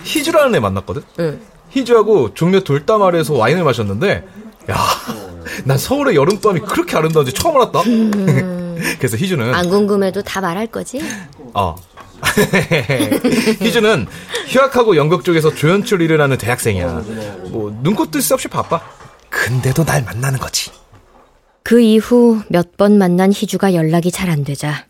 희주라는 0.04 0.54
애 0.54 0.60
만났거든. 0.60 1.02
응. 1.20 1.40
희주하고 1.70 2.34
종묘 2.34 2.60
돌담 2.64 3.02
아래에서 3.02 3.34
와인을 3.34 3.64
마셨는데, 3.64 4.24
야, 4.70 4.76
난 5.64 5.78
서울의 5.78 6.14
여름밤이 6.16 6.60
그렇게 6.60 6.96
아름다운지 6.96 7.32
처음 7.32 7.56
알았다. 7.56 7.82
그래서 8.98 9.16
희주는 9.16 9.54
안 9.54 9.68
궁금해도 9.70 10.22
다 10.22 10.40
말할 10.40 10.66
거지? 10.66 11.00
어. 11.54 11.74
희주는 13.60 14.06
휴학하고 14.48 14.96
연극 14.96 15.24
쪽에서 15.24 15.54
조연출 15.54 16.00
일을 16.02 16.20
하는 16.20 16.36
대학생이야. 16.38 17.02
뭐 17.50 17.76
눈코 17.82 18.10
뜰 18.10 18.20
새 18.22 18.34
없이 18.34 18.48
바빠. 18.48 18.80
근데도 19.30 19.84
날 19.84 20.04
만나는 20.04 20.38
거지. 20.38 20.70
그 21.62 21.80
이후 21.80 22.40
몇 22.48 22.76
번 22.76 22.98
만난 22.98 23.32
희주가 23.32 23.74
연락이 23.74 24.10
잘 24.10 24.28
안 24.30 24.44
되자 24.44 24.84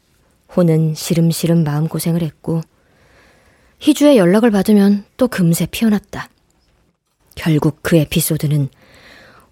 호는 0.57 0.94
시름시름 0.94 1.64
마음고생을 1.64 2.22
했고 2.22 2.62
희주의 3.83 4.16
연락을 4.16 4.53
받으면 4.53 5.05
또 5.16 5.27
금세 5.27 5.66
피어났다. 5.66 6.29
결국 7.35 7.81
그 7.83 7.97
에피소드는 7.97 8.68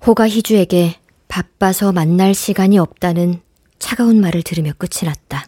호가 0.06 0.28
희주에게 0.28 1.00
바빠서 1.26 1.90
만날 1.90 2.32
시간이 2.32 2.78
없다는 2.78 3.40
차가운 3.80 4.20
말을 4.20 4.44
들으며 4.44 4.72
끝이 4.78 5.04
났다. 5.04 5.46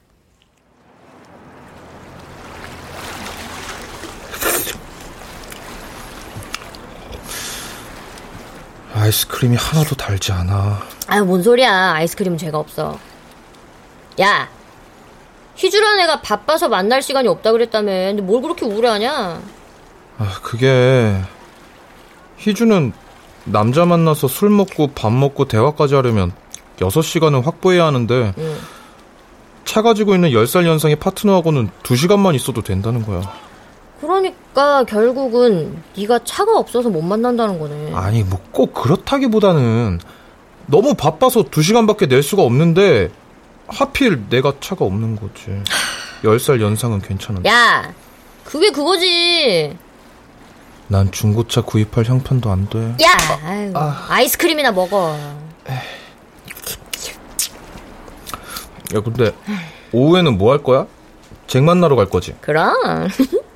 아이스크림이 8.94 9.56
하나도 9.56 9.94
달지 9.94 10.32
않아. 10.32 10.82
아유, 11.06 11.24
뭔 11.24 11.40
소리야. 11.40 11.92
아이스크림은 11.92 12.36
죄가 12.36 12.58
없어. 12.58 12.98
야! 14.20 14.48
희주란 15.56 16.00
애가 16.00 16.22
바빠서 16.22 16.68
만날 16.68 17.02
시간이 17.02 17.28
없다 17.28 17.52
그랬다며. 17.52 17.90
근데 17.92 18.22
뭘 18.22 18.42
그렇게 18.42 18.64
우울해하냐? 18.66 19.40
아, 20.18 20.28
그게 20.42 21.14
희주는 22.38 22.92
남자 23.44 23.84
만나서 23.84 24.28
술 24.28 24.50
먹고 24.50 24.88
밥 24.94 25.12
먹고 25.12 25.46
대화까지 25.46 25.94
하려면 25.94 26.32
6시간은 26.78 27.42
확보해야 27.44 27.86
하는데 27.86 28.32
응. 28.36 28.56
차 29.64 29.82
가지고 29.82 30.14
있는 30.14 30.30
10살 30.30 30.66
연상의 30.66 30.96
파트너하고는 30.96 31.70
2시간만 31.82 32.34
있어도 32.34 32.62
된다는 32.62 33.04
거야. 33.04 33.20
그러니까 34.00 34.84
결국은 34.84 35.80
네가 35.96 36.20
차가 36.24 36.56
없어서 36.58 36.88
못 36.88 37.02
만난다는 37.02 37.58
거네. 37.58 37.92
아니 37.94 38.22
뭐 38.24 38.40
꼭 38.52 38.74
그렇다기보다는 38.74 40.00
너무 40.66 40.94
바빠서 40.94 41.44
두 41.44 41.62
시간밖에 41.62 42.06
낼 42.06 42.22
수가 42.22 42.42
없는데 42.42 43.10
하필 43.68 44.28
내가 44.28 44.52
차가 44.60 44.84
없는 44.84 45.16
거지. 45.16 45.62
10살 46.22 46.60
연상은 46.60 47.00
괜찮은데. 47.00 47.48
야, 47.48 47.92
그게 48.44 48.70
그거지. 48.70 49.76
난 50.88 51.10
중고차 51.10 51.62
구입할 51.62 52.04
형편도 52.04 52.50
안 52.50 52.68
돼. 52.68 52.78
야, 53.02 53.08
아유, 53.44 53.72
아이스크림이나 54.08 54.72
먹어. 54.72 55.16
야 58.94 59.00
근데 59.00 59.32
오후에는 59.92 60.36
뭐 60.36 60.52
할 60.52 60.62
거야? 60.62 60.86
잭 61.46 61.62
만나러 61.62 61.96
갈 61.96 62.06
거지? 62.10 62.34
그럼. 62.40 63.08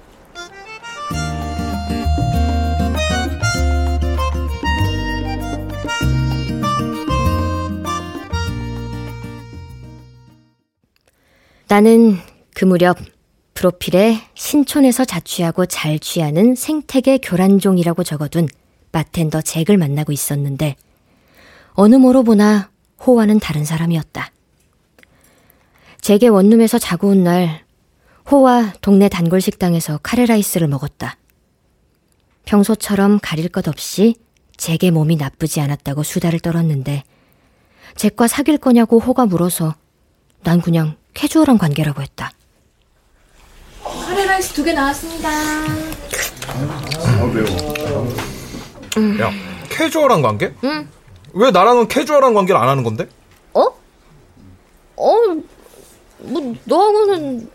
나는 11.68 12.18
그 12.54 12.64
무렵 12.64 12.98
프로필에 13.54 14.20
신촌에서 14.34 15.04
자취하고 15.04 15.66
잘 15.66 15.98
취하는 15.98 16.54
생태계 16.54 17.18
교란종이라고 17.18 18.04
적어둔 18.04 18.48
바텐더 18.92 19.40
잭을 19.42 19.76
만나고 19.76 20.12
있었는데 20.12 20.76
어느 21.72 21.96
모로 21.96 22.22
보나 22.22 22.70
호와는 23.04 23.40
다른 23.40 23.64
사람이었다. 23.64 24.30
잭의 26.00 26.28
원룸에서 26.30 26.78
자고 26.78 27.08
온 27.08 27.24
날 27.24 27.64
호와 28.30 28.72
동네 28.80 29.08
단골 29.08 29.40
식당에서 29.40 29.98
카레라이스를 30.02 30.66
먹었다. 30.68 31.16
평소처럼 32.44 33.18
가릴 33.22 33.48
것 33.48 33.68
없이 33.68 34.14
잭의 34.56 34.90
몸이 34.90 35.16
나쁘지 35.16 35.60
않았다고 35.60 36.02
수다를 36.02 36.40
떨었는데 36.40 37.02
잭과 37.96 38.26
사귈 38.28 38.58
거냐고 38.58 38.98
호가 38.98 39.26
물어서 39.26 39.74
난 40.42 40.60
그냥 40.60 40.96
캐주얼한 41.16 41.56
관계라고 41.58 42.02
했다. 42.02 42.30
카레라이스 43.82 44.52
두 44.52 44.64
개 44.64 44.72
나왔습니다. 44.72 45.28
야 49.20 49.30
캐주얼한 49.70 50.22
관계? 50.22 50.54
응. 50.64 50.88
왜 51.32 51.50
나랑은 51.50 51.88
캐주얼한 51.88 52.34
관계를 52.34 52.60
안 52.60 52.68
하는 52.68 52.82
건데? 52.82 53.08
어? 53.54 53.62
어, 54.96 55.12
뭐, 56.18 56.54
너하고는. 56.64 57.50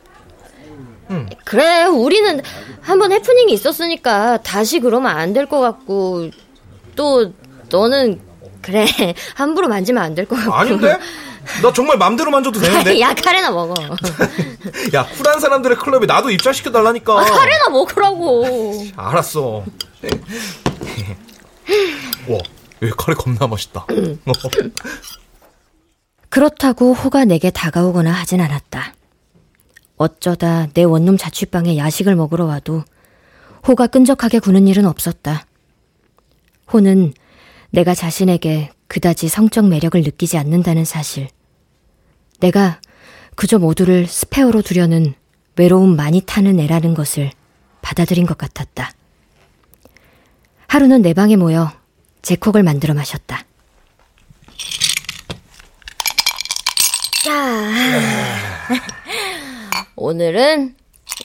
그래, 1.43 1.83
우리는 1.85 2.41
한번 2.81 3.11
해프닝이 3.11 3.51
있었으니까 3.53 4.37
다시 4.43 4.79
그러면 4.79 5.11
안 5.17 5.33
될 5.33 5.45
것 5.47 5.59
같고, 5.59 6.29
또, 6.95 7.33
너는, 7.69 8.21
그래, 8.61 8.85
함부로 9.35 9.67
만지면 9.67 10.01
안 10.03 10.15
될 10.15 10.25
것 10.25 10.35
같고. 10.37 10.53
아닌데? 10.53 10.97
나 11.61 11.71
정말 11.73 11.97
맘대로 11.97 12.31
만져도 12.31 12.59
되는데? 12.59 12.99
야, 12.99 13.13
카레나 13.13 13.51
먹어. 13.51 13.73
야 14.93 15.05
쿨한 15.05 15.39
사람들의 15.39 15.77
클럽에 15.77 16.05
나도 16.05 16.29
입장시켜 16.31 16.71
달라니까. 16.71 17.19
아, 17.19 17.23
카레나 17.23 17.69
먹으라고. 17.69 18.85
알았어. 18.95 19.63
와, 22.27 22.37
여기 22.81 22.93
카레 22.97 23.15
겁나 23.15 23.47
맛있다. 23.47 23.85
그렇다고 26.29 26.93
호가 26.93 27.25
내게 27.25 27.49
다가오거나 27.49 28.11
하진 28.11 28.39
않았다. 28.41 28.93
어쩌다 29.97 30.67
내 30.73 30.83
원룸 30.83 31.17
자취방에 31.17 31.77
야식을 31.77 32.15
먹으러 32.15 32.45
와도 32.45 32.83
호가 33.67 33.87
끈적하게 33.87 34.39
구는 34.39 34.67
일은 34.67 34.85
없었다. 34.85 35.45
호는 36.73 37.13
내가 37.69 37.93
자신에게 37.93 38.71
그다지 38.91 39.29
성적 39.29 39.69
매력을 39.69 40.01
느끼지 40.01 40.37
않는다는 40.37 40.83
사실. 40.83 41.29
내가 42.41 42.81
그저 43.37 43.57
모두를 43.57 44.05
스페어로 44.05 44.63
두려는 44.63 45.13
외로움 45.55 45.95
많이 45.95 46.19
타는 46.19 46.59
애라는 46.59 46.93
것을 46.93 47.31
받아들인 47.81 48.25
것 48.25 48.37
같았다. 48.37 48.91
하루는 50.67 51.03
내 51.03 51.13
방에 51.13 51.37
모여 51.37 51.71
제콕을 52.21 52.63
만들어 52.63 52.93
마셨다. 52.93 53.45
자, 57.23 57.71
오늘은 59.95 60.75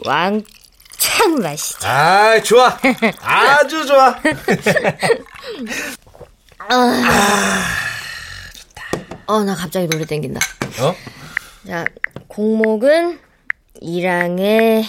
왕창 0.04 1.34
마시자. 1.42 1.90
아, 1.90 2.40
좋아. 2.42 2.78
아주 3.22 3.84
좋아. 3.86 4.14
어, 9.26 9.44
나 9.44 9.54
갑자기 9.54 9.86
노래 9.88 10.04
땡긴다. 10.04 10.40
어? 10.80 10.94
자, 11.66 11.84
곡목은 12.28 13.18
이랑의 13.80 14.84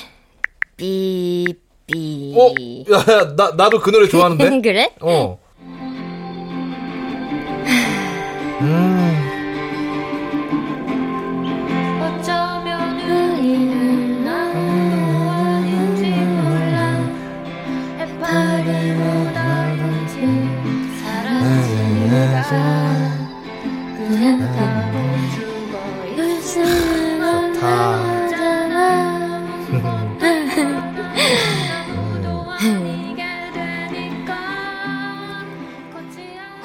삐삐. 0.78 2.36
어? 2.36 2.54
야, 2.94 2.98
야, 3.14 3.36
나, 3.36 3.52
나도 3.56 3.80
그 3.80 3.92
노래 3.92 4.08
좋아하는데? 4.08 4.62
그래? 4.62 4.92
어. 5.02 5.40
음. 8.62 8.97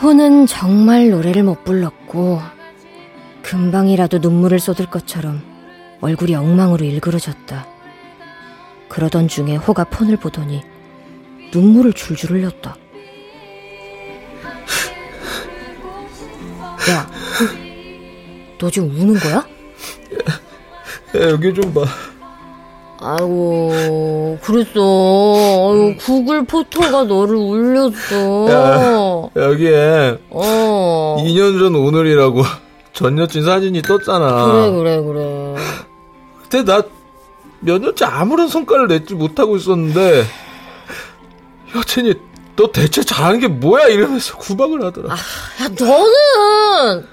호는 0.01 0.47
정말 0.47 1.11
노래를 1.11 1.43
못 1.43 1.65
불렀고 1.65 2.41
금방이라도 3.43 4.19
눈물을 4.19 4.61
쏟을 4.61 4.87
것처럼 4.87 5.43
얼굴이 6.01 6.37
엉망으로 6.37 6.85
일그러졌다. 6.85 7.67
그러던 8.89 9.27
중에 9.27 9.57
호가 9.57 9.83
폰을 9.85 10.17
보더니 10.17 10.63
눈물을 11.53 11.93
줄줄 11.93 12.31
흘렸다. 12.31 12.77
야, 16.91 17.09
너 18.59 18.71
지금 18.71 18.91
우는 18.91 19.15
거야? 19.21 19.37
야, 19.37 19.45
여기 21.31 21.55
좀 21.55 21.73
봐. 21.73 21.85
아이고, 23.05 24.39
그랬어. 24.43 24.81
아유, 24.81 25.95
구글 25.99 26.45
포토가 26.45 27.05
너를 27.05 27.35
울렸어. 27.37 29.31
여기에 29.35 30.19
어. 30.31 31.17
2년 31.21 31.59
전 31.59 31.75
오늘이라고 31.75 32.43
전 32.93 33.19
여친 33.19 33.45
사진이 33.45 33.83
떴잖아. 33.83 34.47
그래, 34.47 34.71
그래, 34.71 35.03
그래. 35.03 35.55
근데 36.49 36.65
나몇 36.65 37.81
년째 37.83 38.05
아무런 38.05 38.49
성과를 38.49 38.89
내지 38.89 39.15
못하고 39.15 39.57
있었는데 39.57 40.25
여친이 41.77 42.15
너 42.57 42.71
대체 42.71 43.03
잘하는 43.03 43.41
게 43.41 43.49
뭐야 43.49 43.87
이러면서 43.89 44.37
구박을 44.37 44.85
하더라. 44.85 45.15
야, 45.15 45.17
너는 45.79 47.07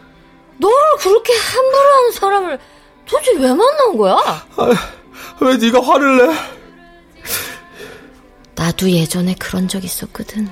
너를 0.58 0.78
그렇게 1.00 1.34
함부로 1.34 1.96
하는 1.96 2.12
사람을 2.12 2.60
도대체 3.06 3.32
왜 3.38 3.48
만난 3.54 3.98
거야? 3.98 4.18
왜 5.40 5.56
네가 5.58 5.82
화를 5.82 6.18
내? 6.18 6.36
나도 8.56 8.92
예전에 8.92 9.36
그런 9.40 9.68
적 9.70 9.84
있었거든. 9.86 10.50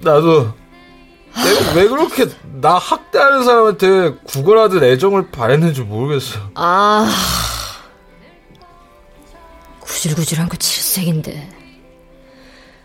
나도 0.00 0.52
내가 1.34 1.72
왜 1.74 1.88
그렇게 1.88 2.26
나 2.60 2.74
학대하는 2.74 3.42
사람한테 3.42 4.14
구걸하듯 4.24 4.82
애정을 4.84 5.30
바랬는지 5.32 5.80
모르겠어. 5.80 6.38
아, 6.54 7.10
구질구질한 9.80 10.48
거 10.48 10.56
질색인데. 10.56 11.61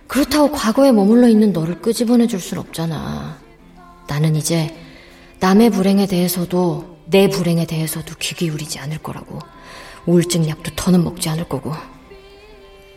그렇다고 0.08 0.52
과거에 0.52 0.91
머물러 0.91 1.28
있는 1.28 1.52
너를 1.54 1.82
끄집어내 1.82 2.28
줄 2.28 2.39
순 2.39 2.58
없잖아. 2.60 3.38
나는 4.08 4.36
이제 4.36 4.76
남의 5.39 5.70
불행에 5.72 6.08
대해서도 6.08 6.98
내 7.06 7.30
불행에 7.30 7.65
대해서도 7.65 8.15
귀 8.20 8.36
기울이지 8.36 8.80
않을 8.80 9.00
거라고. 9.00 9.39
우울증 10.06 10.48
약도 10.48 10.72
더는 10.76 11.04
먹지 11.04 11.30
않을 11.30 11.50
거고. 11.50 11.74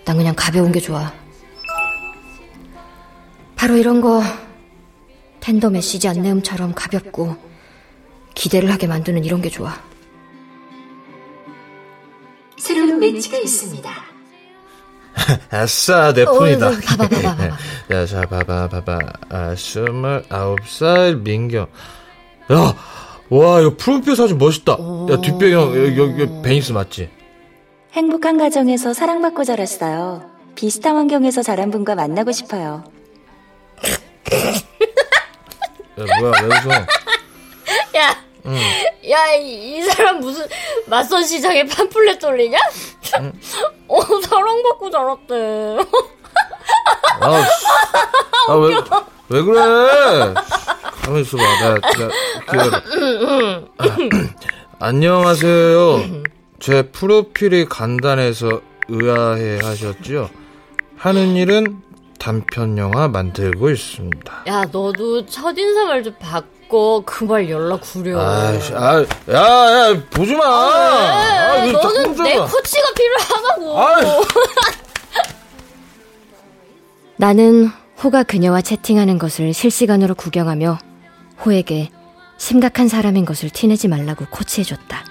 난 0.05 0.17
그냥 0.17 0.35
가벼운 0.37 0.73
게 0.73 0.81
좋아. 0.81 1.13
바로 3.57 3.77
이런 3.77 4.01
거 4.01 4.23
텐더 5.41 5.71
메시지 5.71 6.09
안내음처럼 6.09 6.75
가볍고 6.75 7.37
기대를 8.35 8.71
하게 8.73 8.87
만드는 8.87 9.25
이런 9.25 9.43
게 9.43 9.51
좋아. 9.51 9.75
새로운 12.57 12.99
매치가 13.01 13.37
있습니다. 13.39 14.10
아싸, 15.51 16.13
내 16.13 16.25
폰이다. 16.25 16.69
어, 16.69 16.71
봐봐, 16.73 17.09
봐봐, 17.09 17.37
봐봐. 17.37 17.57
야, 17.91 18.07
자, 18.07 18.21
봐봐, 18.23 18.69
봐봐. 18.69 18.99
아, 19.31 19.55
스물아홉 19.57 20.69
살 20.69 21.17
민경. 21.17 21.67
야, 22.53 22.75
와, 23.31 23.61
이거 23.61 23.75
프로필 23.77 24.17
사진 24.17 24.39
멋있다. 24.39 24.73
야, 24.73 25.21
뒷배경, 25.21 25.77
여기, 25.77 25.99
여기, 26.01 26.23
여기 26.23 26.43
베니스 26.43 26.73
맞지? 26.73 27.11
행복한 27.93 28.39
가정에서 28.39 28.93
사랑받고 28.95 29.45
자랐어요. 29.45 30.23
비슷한 30.55 30.97
환경에서 30.97 31.43
자란 31.43 31.71
분과 31.71 31.95
만나고 31.95 32.33
싶어요. 32.33 32.85
야, 35.99 36.05
뭐야, 36.21 36.33
왜 36.43 36.47
웃어? 36.47 36.71
야, 37.99 38.25
응. 38.47 38.57
야, 39.11 39.33
이, 39.35 39.79
이 39.79 39.83
사람 39.83 40.21
무슨 40.21 40.47
맞선 40.87 41.25
시장에 41.25 41.65
팜플렛 41.65 42.19
돌리냐? 42.19 42.59
어, 43.89 44.01
사랑받고 44.23 44.91
자랐대. 44.91 45.79
아, 47.21 47.45
씨. 47.45 47.67
아, 48.49 48.55
왜, 48.55 48.75
왜 49.29 49.43
그래? 49.43 50.35
가만히 51.03 51.23
있어봐. 51.23 51.43
나, 51.43 51.75
나, 51.75 51.81
기다려. 52.51 53.67
안녕하세요. 54.79 56.23
제 56.61 56.83
프로필이 56.83 57.67
간단해서 57.67 58.61
의아해 58.89 59.59
하셨죠? 59.63 60.31
하는 60.97 61.37
일은 61.37 61.81
단편 62.19 62.77
영화 62.77 63.09
만들고 63.09 63.71
있습니다. 63.71 64.45
야, 64.47 64.65
너도 64.71 65.25
첫인상을 65.27 66.03
좀 66.03 66.15
바꿔. 66.21 66.47
그말 67.05 67.51
연락 67.51 67.81
구려. 67.81 68.19
아, 68.21 68.55
야, 68.55 69.05
야, 69.29 70.03
보지 70.11 70.35
마! 70.37 70.45
아, 70.47 71.63
왜? 71.63 71.71
이거 71.71 71.83
너는 71.83 72.15
내. 72.23 72.39
코치가 72.39 72.93
필요하다고. 72.95 74.25
나는 77.17 77.71
호가 78.03 78.23
그녀와 78.23 78.63
채팅하는 78.63 79.19
것을 79.19 79.53
실시간으로 79.53 80.15
구경하며 80.15 80.79
호에게 81.45 81.91
심각한 82.39 82.89
사람인 82.89 83.27
것을 83.27 83.51
티내지 83.51 83.89
말라고 83.89 84.25
코치해줬다. 84.31 85.05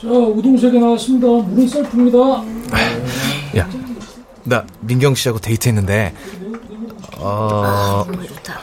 자, 0.00 0.08
우동 0.08 0.56
세개 0.56 0.78
나왔습니다. 0.78 1.26
물은 1.26 1.66
셀프입니다. 1.68 2.18
야, 3.56 3.68
나 4.44 4.64
민경 4.80 5.14
씨하고 5.14 5.40
데이트했는데, 5.40 6.14
어, 7.18 8.04
좋다. 8.28 8.60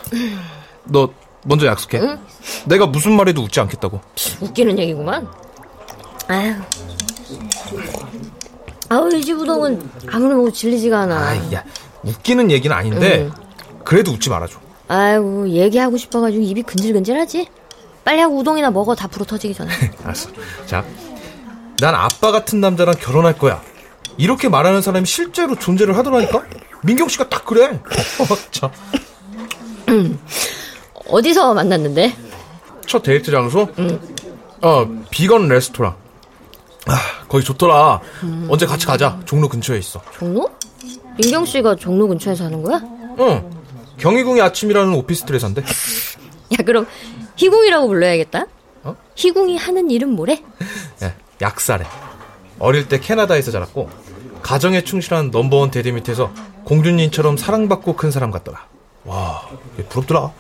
너 0.85 1.09
먼저 1.43 1.65
약속해. 1.67 1.99
내가 2.65 2.85
무슨 2.85 3.13
말해도 3.17 3.41
웃지 3.41 3.59
않겠다고. 3.59 3.99
웃기는 4.41 4.79
얘기구만. 4.79 5.27
아유. 6.27 6.53
아우, 8.87 9.13
이 9.13 9.21
집 9.23 9.37
우동은 9.37 9.89
아무리 10.11 10.35
먹어도 10.35 10.53
질리지가 10.53 11.01
않아. 11.01 11.17
아이, 11.27 11.53
야, 11.53 11.63
웃기는 12.03 12.49
얘기는 12.51 12.73
아닌데, 12.75 13.29
그래도 13.83 14.11
웃지 14.11 14.29
말아줘. 14.29 14.57
아이고, 14.87 15.49
얘기하고 15.49 15.97
싶어가지고 15.97 16.43
입이 16.43 16.61
근질근질하지? 16.63 17.47
빨리 18.05 18.21
하고 18.21 18.37
우동이나 18.37 18.69
먹어, 18.69 18.93
다 18.95 19.07
불어 19.07 19.25
터지기 19.25 19.53
전에. 19.55 19.71
알았어. 20.03 20.29
자, 20.67 20.85
난 21.79 21.93
아빠 21.95 22.31
같은 22.31 22.61
남자랑 22.61 22.95
결혼할 22.99 23.37
거야. 23.37 23.61
이렇게 24.17 24.47
말하는 24.47 24.81
사람이 24.81 25.05
실제로 25.05 25.55
존재를 25.55 25.97
하더라니까? 25.97 26.43
민경 26.83 27.07
씨가 27.07 27.29
딱 27.29 27.45
그래. 27.45 27.65
어, 28.19 28.35
참. 28.51 28.69
어디서 31.07 31.53
만났는데? 31.53 32.15
첫 32.87 33.03
데이트 33.03 33.31
장소? 33.31 33.67
어, 34.61 34.85
비건 35.09 35.49
레스토랑. 35.49 35.95
아, 36.87 36.97
거기 37.27 37.43
좋더라. 37.43 37.99
언제 38.47 38.65
같이 38.65 38.85
가자. 38.85 39.19
종로 39.25 39.49
근처에 39.49 39.77
있어. 39.79 40.01
종로? 40.17 40.49
민경 41.19 41.45
씨가 41.45 41.75
종로 41.75 42.07
근처에 42.07 42.35
사는 42.35 42.61
거야? 42.61 42.79
응. 43.19 43.49
경희궁의 43.97 44.41
아침이라는 44.41 44.93
오피스텔에 44.93 45.39
산대. 45.39 45.61
야, 45.61 46.57
그럼 46.65 46.85
희궁이라고 47.37 47.87
불러야겠다. 47.87 48.45
어? 48.83 48.95
희궁이 49.15 49.57
하는 49.57 49.89
일은 49.89 50.09
뭐래? 50.11 50.43
예, 51.01 51.13
약사래. 51.41 51.85
어릴 52.59 52.87
때 52.87 52.99
캐나다에서 52.99 53.51
자랐고 53.51 53.89
가정에 54.41 54.83
충실한 54.83 55.31
넘버원 55.31 55.71
대리 55.71 55.91
밑에서 55.91 56.31
공주님처럼 56.65 57.37
사랑받고 57.37 57.95
큰 57.95 58.11
사람 58.11 58.31
같더라. 58.31 58.67
와, 59.03 59.41
얘 59.79 59.83
부럽더라. 59.83 60.31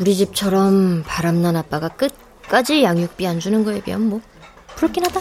우리 0.00 0.14
집처럼 0.14 1.04
바람난 1.06 1.56
아빠가 1.56 1.88
끝까지 1.88 2.82
양육비 2.82 3.26
안 3.26 3.40
주는 3.40 3.64
거에 3.64 3.80
비하면 3.82 4.10
뭐 4.10 4.20
부럽긴 4.76 5.04
하다. 5.06 5.20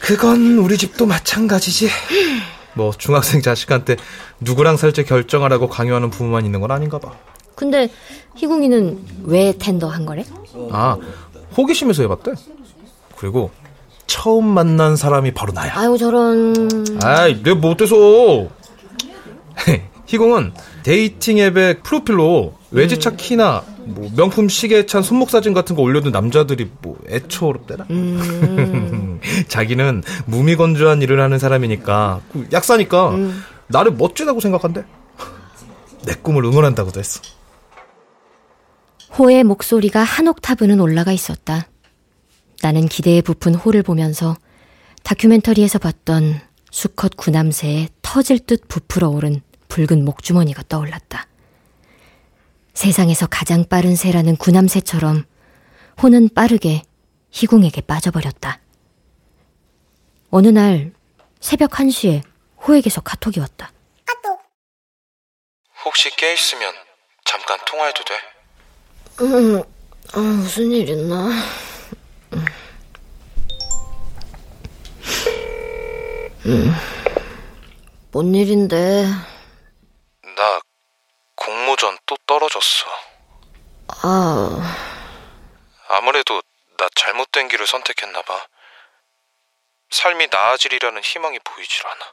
그건 0.00 0.58
우리 0.58 0.76
집도 0.76 1.06
마찬가지지. 1.06 1.88
뭐 2.74 2.92
중학생 2.96 3.42
자식한테 3.42 3.96
누구랑 4.40 4.76
살지 4.76 5.04
결정하라고 5.04 5.68
강요하는 5.68 6.10
부모만 6.10 6.44
있는 6.44 6.60
건 6.60 6.70
아닌가 6.70 6.98
봐. 6.98 7.12
근데 7.54 7.90
희궁이는 8.36 9.24
왜 9.24 9.52
텐더 9.56 9.88
한 9.88 10.06
거래? 10.06 10.24
아, 10.70 10.96
호기심에서 11.56 12.02
해봤대. 12.02 12.32
그리고 13.16 13.50
처음 14.12 14.44
만난 14.46 14.94
사람이 14.94 15.32
바로 15.32 15.54
나야. 15.54 15.72
아유 15.74 15.96
저런 15.96 16.54
아이, 17.02 17.42
내가 17.42 17.58
뭐 17.58 17.70
어때서? 17.70 18.46
희공은 20.04 20.52
dating 20.82 21.38
앱에 21.38 21.78
프로필로 21.78 22.52
외제차 22.72 23.12
키나 23.12 23.62
뭐 23.86 24.10
명품 24.14 24.50
시계에 24.50 24.84
찬 24.84 25.02
손목 25.02 25.30
사진 25.30 25.54
같은 25.54 25.74
거 25.74 25.80
올려둔 25.80 26.12
남자들이 26.12 26.70
뭐 26.82 26.98
애처롭대라. 27.08 27.86
자기는 29.48 30.02
무미건조한 30.26 31.00
일을 31.00 31.18
하는 31.18 31.38
사람이니까 31.38 32.20
그 32.34 32.46
약사니까 32.52 33.12
나를 33.68 33.92
멋지다고 33.92 34.40
생각한대. 34.40 34.84
내 36.04 36.12
꿈을 36.20 36.44
응원한다고도 36.44 37.00
했어. 37.00 37.22
호의 39.18 39.42
목소리가 39.42 40.02
한 40.02 40.28
옥타브는 40.28 40.80
올라가 40.80 41.12
있었다. 41.12 41.66
나는 42.62 42.86
기대에 42.86 43.20
부푼 43.20 43.54
호를 43.54 43.82
보면서 43.82 44.36
다큐멘터리에서 45.02 45.78
봤던 45.80 46.40
수컷 46.70 47.16
구남새의 47.16 47.88
터질 48.02 48.38
듯 48.38 48.68
부풀어 48.68 49.08
오른 49.08 49.42
붉은 49.68 50.04
목주머니가 50.04 50.62
떠올랐다. 50.68 51.26
세상에서 52.72 53.26
가장 53.26 53.64
빠른 53.64 53.96
새라는 53.96 54.36
구남새처럼 54.36 55.24
호는 56.02 56.30
빠르게 56.34 56.82
희궁에게 57.32 57.82
빠져버렸다. 57.82 58.60
어느 60.30 60.48
날 60.48 60.92
새벽 61.40 61.72
1시에 61.72 62.22
호에게서 62.66 63.00
카톡이 63.00 63.40
왔다. 63.40 63.72
혹시 65.84 66.14
깨 66.16 66.32
있으면 66.32 66.72
잠깐 67.24 67.58
통화해도 67.66 68.04
돼? 68.04 68.14
음, 69.24 69.62
아, 70.14 70.20
무슨 70.20 70.70
일 70.70 70.88
있나? 70.88 71.28
음, 76.46 76.72
뭔 78.10 78.34
일인데? 78.34 79.04
나 80.36 80.60
공모전 81.36 81.98
또 82.06 82.16
떨어졌어. 82.26 82.86
아, 83.88 84.76
아무래도 85.88 86.42
나 86.78 86.88
잘못된 86.96 87.48
길을 87.48 87.66
선택했나 87.66 88.22
봐. 88.22 88.46
삶이 89.90 90.28
나아지리라는 90.32 91.02
희망이 91.02 91.38
보이질 91.38 91.86
않아. 91.86 92.12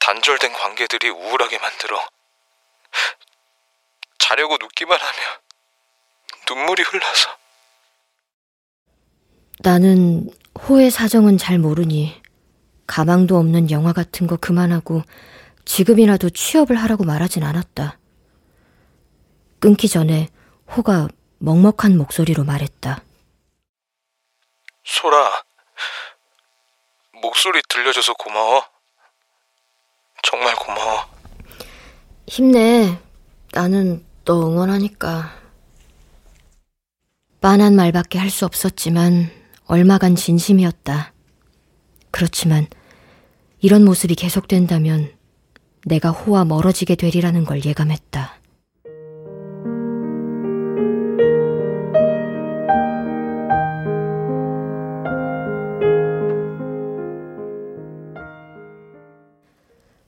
단절된 0.00 0.52
관계들이 0.52 1.08
우울하게 1.10 1.58
만들어. 1.58 2.06
자려고 4.18 4.58
눕기만 4.58 4.98
하면 5.00 5.38
눈물이 6.48 6.82
흘러서. 6.82 7.36
나는 9.60 10.28
호의 10.66 10.90
사정은 10.90 11.38
잘 11.38 11.58
모르니 11.58 12.20
가망도 12.86 13.36
없는 13.36 13.70
영화 13.70 13.92
같은 13.92 14.26
거 14.26 14.36
그만하고 14.36 15.02
지금이라도 15.64 16.30
취업을 16.30 16.76
하라고 16.76 17.04
말하진 17.04 17.42
않았다. 17.42 17.98
끊기 19.60 19.88
전에 19.88 20.28
호가 20.74 21.08
먹먹한 21.38 21.96
목소리로 21.96 22.44
말했다. 22.44 23.02
소라, 24.84 25.42
목소리 27.22 27.60
들려줘서 27.68 28.14
고마워. 28.14 28.64
정말 30.22 30.54
고마워. 30.56 31.04
힘내. 32.26 32.98
나는 33.52 34.04
너 34.24 34.48
응원하니까. 34.48 35.36
빤한 37.40 37.76
말밖에 37.76 38.18
할 38.18 38.30
수 38.30 38.44
없었지만 38.46 39.30
얼마간 39.68 40.16
진심이었다. 40.16 41.12
그렇지만 42.10 42.66
이런 43.60 43.84
모습이 43.84 44.14
계속된다면 44.14 45.12
내가 45.84 46.10
호와 46.10 46.46
멀어지게 46.46 46.94
되리라는 46.94 47.44
걸 47.44 47.62
예감했다. 47.62 48.32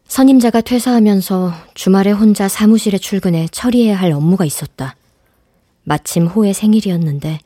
선임자가 0.07 0.63
퇴사하면서 0.63 1.53
주말에 1.75 2.13
혼자 2.13 2.49
사무실에 2.49 2.97
출근해 2.97 3.47
처리해야 3.53 3.97
할 3.97 4.13
업무가 4.13 4.47
있었다. 4.47 4.97
마침 5.85 6.27
호의 6.27 6.55
생일이었는데 6.55 7.41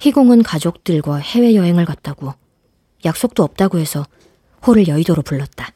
희공은 0.00 0.42
가족들과 0.42 1.16
해외여행을 1.16 1.84
갔다고 1.84 2.34
약속도 3.04 3.42
없다고 3.42 3.78
해서 3.78 4.04
호를 4.66 4.88
여의도로 4.88 5.22
불렀다. 5.22 5.68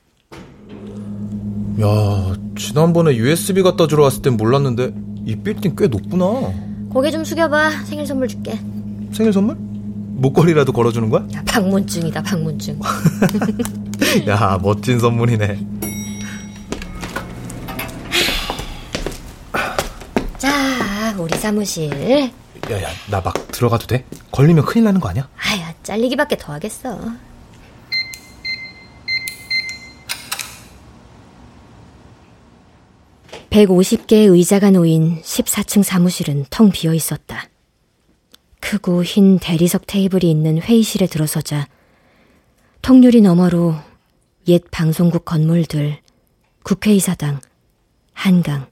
야, 1.80 2.34
지난번에 2.58 3.16
USB 3.16 3.62
갖다 3.62 3.86
주러 3.86 4.02
왔을 4.02 4.22
땐 4.22 4.36
몰랐는데 4.36 4.92
이 5.24 5.36
빌딩 5.36 5.74
꽤 5.76 5.86
높구나. 5.86 6.52
고개 6.90 7.10
좀 7.10 7.24
숙여봐. 7.24 7.84
생일 7.84 8.06
선물 8.06 8.28
줄게. 8.28 8.58
생일 9.12 9.32
선물? 9.32 9.56
목걸이라도 9.56 10.72
걸어주는 10.72 11.08
거야? 11.08 11.26
야, 11.34 11.42
방문증이다, 11.46 12.22
방문증. 12.22 12.78
야, 14.28 14.58
멋진 14.60 14.98
선물이네. 14.98 15.66
자, 20.36 21.14
우리 21.18 21.34
사무실. 21.38 22.30
야, 22.70 22.82
야, 22.82 22.88
나 23.10 23.20
막 23.20 23.34
들어가도 23.48 23.86
돼? 23.86 24.04
걸리면 24.30 24.64
큰일 24.64 24.84
나는 24.84 25.00
거 25.00 25.08
아니야? 25.08 25.28
아야, 25.36 25.74
잘리기밖에 25.82 26.36
더 26.38 26.52
하겠어. 26.52 26.98
(150개의) 33.50 34.30
의자가 34.32 34.70
놓인 34.70 35.20
(14층) 35.22 35.82
사무실은 35.82 36.46
텅 36.50 36.70
비어 36.70 36.94
있었다. 36.94 37.48
크고 38.60 39.02
흰 39.02 39.38
대리석 39.38 39.86
테이블이 39.86 40.30
있는 40.30 40.60
회의실에 40.60 41.06
들어서자 41.06 41.66
통유리 42.82 43.22
너머로 43.22 43.74
옛 44.48 44.62
방송국 44.70 45.24
건물들, 45.24 45.98
국회의사당, 46.62 47.40
한강, 48.12 48.66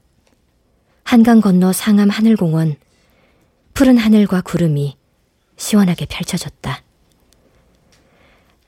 한강 1.03 1.41
건너 1.41 1.73
상암 1.73 2.09
하늘공원, 2.09 2.75
푸른 3.79 3.97
하늘과 3.97 4.41
구름이 4.41 4.97
시원하게 5.55 6.05
펼쳐졌다. 6.07 6.83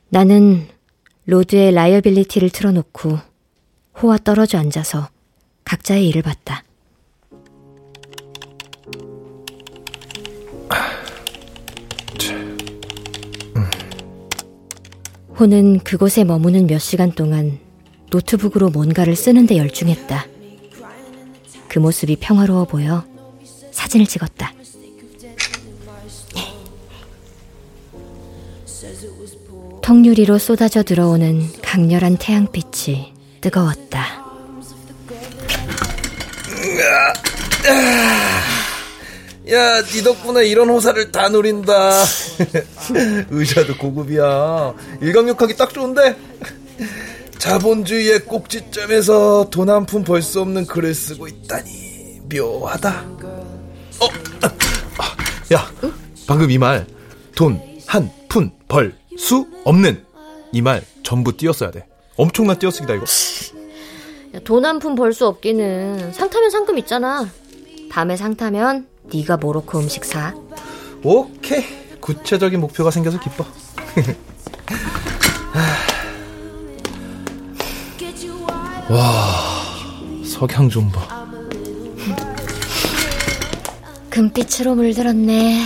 나는 0.07 0.69
Lorde의 1.25 1.73
Liability를 1.73 2.49
틀어놓고 2.49 3.19
호와 4.01 4.19
떨어져 4.19 4.57
앉아서 4.57 5.09
각자의 5.65 6.07
일을 6.07 6.21
봤다. 6.21 6.63
호는 15.37 15.79
그곳에 15.79 16.23
머무는 16.23 16.67
몇 16.67 16.79
시간 16.79 17.11
동안 17.11 17.59
노트북으로 18.11 18.69
뭔가를 18.69 19.17
쓰는데 19.17 19.57
열중했다. 19.57 20.25
그 21.67 21.79
모습이 21.79 22.15
평화로워 22.15 22.63
보여 22.63 23.03
사진을 23.71 24.05
찍었다. 24.05 24.53
통유리로 29.95 30.37
쏟아져 30.37 30.83
들어오는 30.83 31.49
강렬한 31.61 32.15
태양빛이 32.15 33.11
뜨거웠다. 33.41 34.23
야, 39.51 39.83
네 39.83 40.01
덕분에 40.01 40.45
이런 40.47 40.69
호사를 40.69 41.11
다 41.11 41.27
누린다. 41.27 42.03
의자도 43.31 43.75
고급이야. 43.77 44.73
일광욕하기 45.01 45.57
딱 45.57 45.73
좋은데? 45.73 46.15
자본주의의 47.37 48.21
꼭지점에서 48.21 49.49
돈 49.51 49.67
한 49.69 49.85
푼 49.85 50.05
벌 50.05 50.21
수 50.21 50.39
없는 50.39 50.67
글을 50.67 50.95
쓰고 50.95 51.27
있다니 51.27 52.21
묘하다. 52.33 52.89
어, 53.99 54.07
아, 54.41 55.15
야, 55.53 55.69
방금 56.27 56.49
이 56.49 56.57
말 56.57 56.85
돈 57.35 57.59
한 57.87 58.09
푼 58.29 58.51
벌 58.69 59.00
수 59.17 59.47
없는 59.63 60.05
이 60.53 60.61
말 60.61 60.83
전부 61.03 61.35
띄었어야 61.35 61.71
돼. 61.71 61.85
엄청난 62.17 62.57
띄어쓰기다 62.59 62.93
이거. 62.95 63.05
돈 64.43 64.63
한 64.65 64.79
푼 64.79 64.95
벌 64.95 65.13
수 65.13 65.27
없기는 65.27 66.13
상 66.13 66.29
타면 66.29 66.49
상금 66.49 66.77
있잖아. 66.79 67.27
다음에 67.89 68.15
상 68.15 68.35
타면 68.35 68.87
네가 69.13 69.37
모로코 69.37 69.79
음식 69.79 70.05
사. 70.05 70.33
오케이. 71.03 71.63
구체적인 71.99 72.59
목표가 72.59 72.91
생겨서 72.91 73.19
기뻐. 73.19 73.45
와, 78.89 79.63
석양 80.25 80.69
좀 80.69 80.89
봐. 80.91 81.27
금빛으로 84.09 84.75
물들었네. 84.75 85.63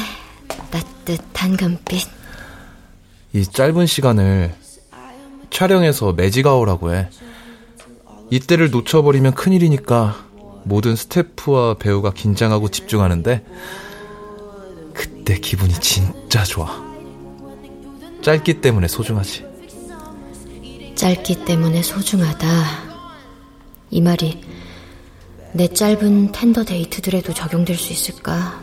따뜻한 0.70 1.58
금빛. 1.58 2.08
이 3.36 3.46
짧은 3.46 3.86
시간을 3.86 4.56
촬영해서 5.50 6.14
매직아웃라고 6.14 6.96
해. 6.96 7.10
이때를 8.32 8.72
놓쳐버리면 8.72 9.34
큰일이니까 9.34 10.26
모든 10.64 10.96
스태프와 10.96 11.74
배우가 11.74 12.14
긴장하고 12.14 12.70
집중하는데 12.70 13.46
그때 14.94 15.38
기분이 15.38 15.74
진짜 15.74 16.46
좋아. 16.46 16.82
짧기 18.22 18.62
때문에 18.62 18.88
소중하지. 18.88 19.46
짧기 20.96 21.44
때문에 21.44 21.84
소중하다. 21.84 22.48
이 23.92 24.00
말이 24.00 24.42
내 25.52 25.68
짧은 25.68 26.32
텐더 26.32 26.64
데이트들에도 26.64 27.34
적용될 27.34 27.76
수 27.76 27.92
있을까? 27.92 28.62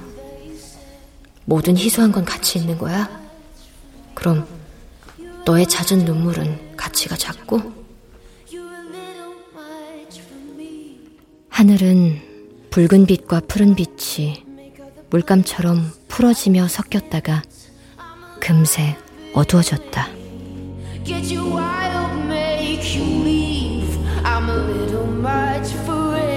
모든 1.45 1.77
희소한 1.77 2.11
건 2.11 2.25
가치 2.25 2.59
있는 2.59 2.79
거야? 2.79 3.21
그럼 4.15 4.62
너의 5.45 5.67
잦은 5.69 6.05
눈물은 6.05 6.77
가치가 6.77 7.17
작고? 7.17 7.61
하늘은 11.49 12.21
붉은 12.71 13.07
빛과 13.07 13.43
푸른 13.49 13.75
빛이 13.75 14.45
물감처럼 15.11 15.93
풀어지며 16.09 16.69
섞였다가 16.69 17.43
금세 18.41 18.97
어두워졌다. 19.35 20.09
Get 21.05 21.35
you 21.35 21.53
wild, 21.57 22.17
make 22.27 22.99
you 22.99 23.23
leave. 23.23 23.99
I'm 24.25 24.49
a 24.49 24.57
little 24.57 25.07
much 25.07 25.75
for 25.85 26.17
it. 26.17 26.33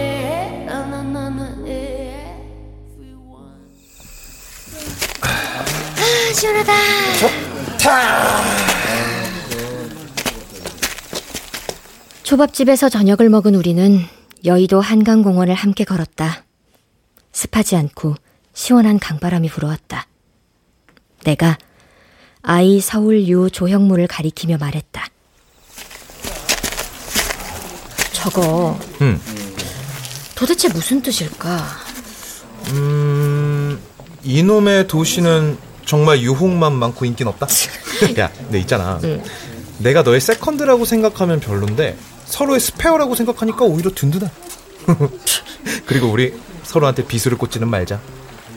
아, 5.21 6.33
시원하다. 6.33 6.73
좋다. 7.19 8.74
초밥집에서 12.25 12.89
저녁을 12.89 13.29
먹은 13.29 13.53
우리는 13.53 13.99
여의도 14.45 14.81
한강공원을 14.81 15.53
함께 15.53 15.83
걸었다. 15.83 16.43
습하지 17.31 17.75
않고 17.75 18.15
시원한 18.51 18.97
강바람이 18.97 19.47
불어왔다. 19.49 20.07
내가 21.23 21.55
아이 22.41 22.79
서울 22.81 23.27
유 23.27 23.51
조형물을 23.51 24.07
가리키며 24.07 24.57
말했다. 24.57 25.05
저거 28.13 28.79
응. 29.01 29.21
도대체 30.33 30.67
무슨 30.69 31.03
뜻일까? 31.03 31.63
음, 32.71 33.79
이놈의 34.23 34.87
도시는 34.87 35.59
정말 35.85 36.21
유혹만 36.21 36.73
많고 36.73 37.05
인기는 37.05 37.31
없다? 37.33 37.45
야, 38.17 38.31
내 38.49 38.57
있잖아. 38.61 38.99
응. 39.03 39.23
내가 39.77 40.01
너의 40.01 40.19
세컨드라고 40.19 40.85
생각하면 40.85 41.39
별론데 41.39 41.95
서로의 42.25 42.59
스페어라고 42.59 43.15
생각하니까 43.15 43.65
오히려 43.65 43.91
든든해. 43.91 44.29
그리고 45.85 46.07
우리 46.07 46.33
서로한테 46.63 47.05
비수를 47.05 47.37
꽂지는 47.37 47.67
말자. 47.67 47.99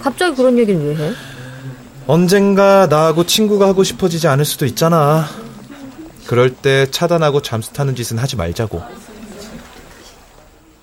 갑자기 0.00 0.36
그런 0.36 0.58
얘기를 0.58 0.80
왜 0.84 0.96
해? 0.96 1.12
언젠가 2.06 2.86
나하고 2.86 3.26
친구가 3.26 3.66
하고 3.68 3.84
싶어지지 3.84 4.28
않을 4.28 4.44
수도 4.44 4.64
있잖아. 4.66 5.26
그럴 6.26 6.54
때 6.54 6.90
차단하고 6.90 7.42
잠수 7.42 7.72
타는 7.72 7.94
짓은 7.94 8.18
하지 8.18 8.36
말자고. 8.36 8.82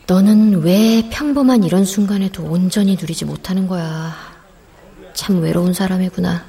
너는 0.07 0.61
왜 0.61 1.09
평범한 1.11 1.63
이런 1.63 1.83
순간에도 1.83 2.43
온전히 2.43 2.95
누리지 2.99 3.25
못하는 3.25 3.67
거야? 3.67 4.15
참 5.13 5.41
외로운 5.41 5.73
사람이구나. 5.73 6.45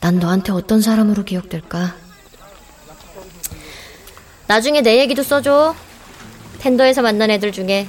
난 0.00 0.18
너한테 0.20 0.52
어떤 0.52 0.80
사람으로 0.80 1.24
기억될까? 1.24 1.94
나중에 4.48 4.80
내 4.80 4.98
얘기도 4.98 5.22
써줘. 5.22 5.74
텐더에서 6.58 7.02
만난 7.02 7.30
애들 7.30 7.52
중에 7.52 7.86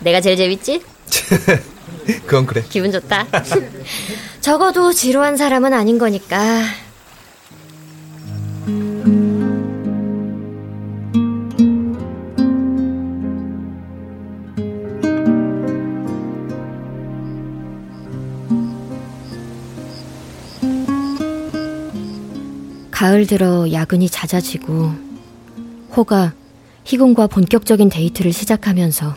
내가 0.00 0.20
제일 0.20 0.36
재밌지? 0.36 0.82
그건 2.26 2.46
그래. 2.46 2.62
기분 2.68 2.92
좋다. 2.92 3.26
적어도 4.42 4.92
지루한 4.92 5.36
사람은 5.38 5.72
아닌 5.72 5.98
거니까. 5.98 6.64
가을 22.90 23.26
들어 23.26 23.72
야근이 23.72 24.10
잦아지고 24.10 25.11
호가 25.96 26.34
희군과 26.84 27.26
본격적인 27.26 27.88
데이트를 27.90 28.32
시작하면서 28.32 29.14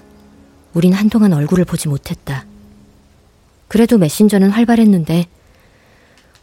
우린 0.74 0.94
한동안 0.94 1.34
얼굴을 1.34 1.66
보지 1.66 1.88
못했다. 1.88 2.46
그래도 3.68 3.98
메신저는 3.98 4.50
활발했는데 4.50 5.26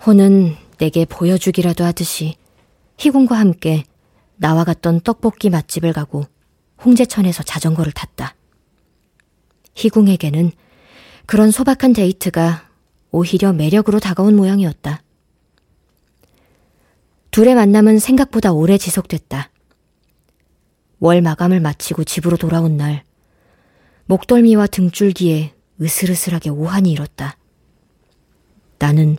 호는 0.06 0.56
내게 0.78 1.04
보여주기라도 1.04 1.84
하듯이 1.84 2.36
희군과 2.98 3.38
함께 3.38 3.84
나와 4.36 4.64
갔던 4.64 5.02
떡볶이 5.02 5.50
맛집을 5.50 5.92
가고 5.92 6.24
홍제천에서 6.84 7.42
자전거를 7.44 7.92
탔다. 7.92 8.34
희궁에게는 9.74 10.50
그런 11.26 11.50
소박한 11.50 11.92
데이트가 11.92 12.68
오히려 13.10 13.52
매력으로 13.52 14.00
다가온 14.00 14.34
모양이었다. 14.34 15.02
둘의 17.30 17.54
만남은 17.54 17.98
생각보다 17.98 18.52
오래 18.52 18.76
지속됐다. 18.76 19.51
월 21.02 21.20
마감을 21.20 21.58
마치고 21.58 22.04
집으로 22.04 22.36
돌아온 22.36 22.76
날, 22.76 23.02
목덜미와 24.04 24.68
등줄기에 24.68 25.52
으슬으슬하게 25.80 26.50
오한이 26.50 26.92
일었다. 26.92 27.36
나는 28.78 29.18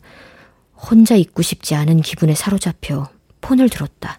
혼자 0.78 1.16
있고 1.16 1.42
싶지 1.42 1.76
않은 1.76 2.00
기분에 2.00 2.36
사로잡혀 2.36 3.10
폰을 3.42 3.68
들었다. 3.68 4.18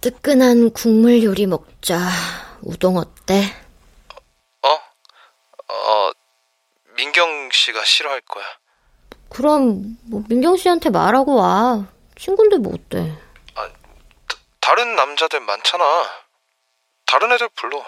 뜨끈한 0.00 0.70
국물 0.70 1.22
요리 1.22 1.46
먹자. 1.46 1.98
우동 2.62 2.96
어때? 2.96 3.42
어? 4.62 4.68
어, 4.70 6.10
민경 6.96 7.50
씨가 7.52 7.84
싫어할 7.84 8.22
거야. 8.22 8.44
그럼 9.28 9.98
뭐 10.04 10.24
민경 10.30 10.56
씨한테 10.56 10.88
말하고 10.88 11.34
와. 11.34 11.86
친구인데 12.16 12.56
뭐 12.56 12.72
어때? 12.72 13.25
아, 14.66 14.68
다, 14.68 14.74
다른 14.74 14.96
남자들 14.96 15.40
많잖아. 15.40 15.84
다른 17.06 17.32
애들 17.32 17.48
불러. 17.54 17.84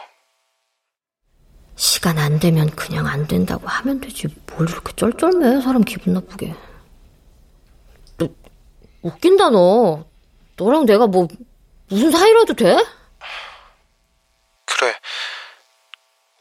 시간 1.77 2.19
안 2.19 2.39
되면 2.39 2.71
그냥 2.71 3.07
안 3.07 3.27
된다고 3.27 3.67
하면 3.67 4.01
되지. 4.01 4.29
뭘 4.47 4.69
이렇게 4.69 4.93
쩔쩔매, 4.95 5.61
사람 5.61 5.83
기분 5.83 6.15
나쁘게. 6.15 6.55
너, 8.19 8.29
웃긴다, 9.03 9.51
너. 9.51 10.05
너랑 10.57 10.87
내가 10.87 11.07
뭐, 11.07 11.29
무슨 11.89 12.11
사이라도 12.11 12.55
돼? 12.55 12.77
그래. 14.65 14.95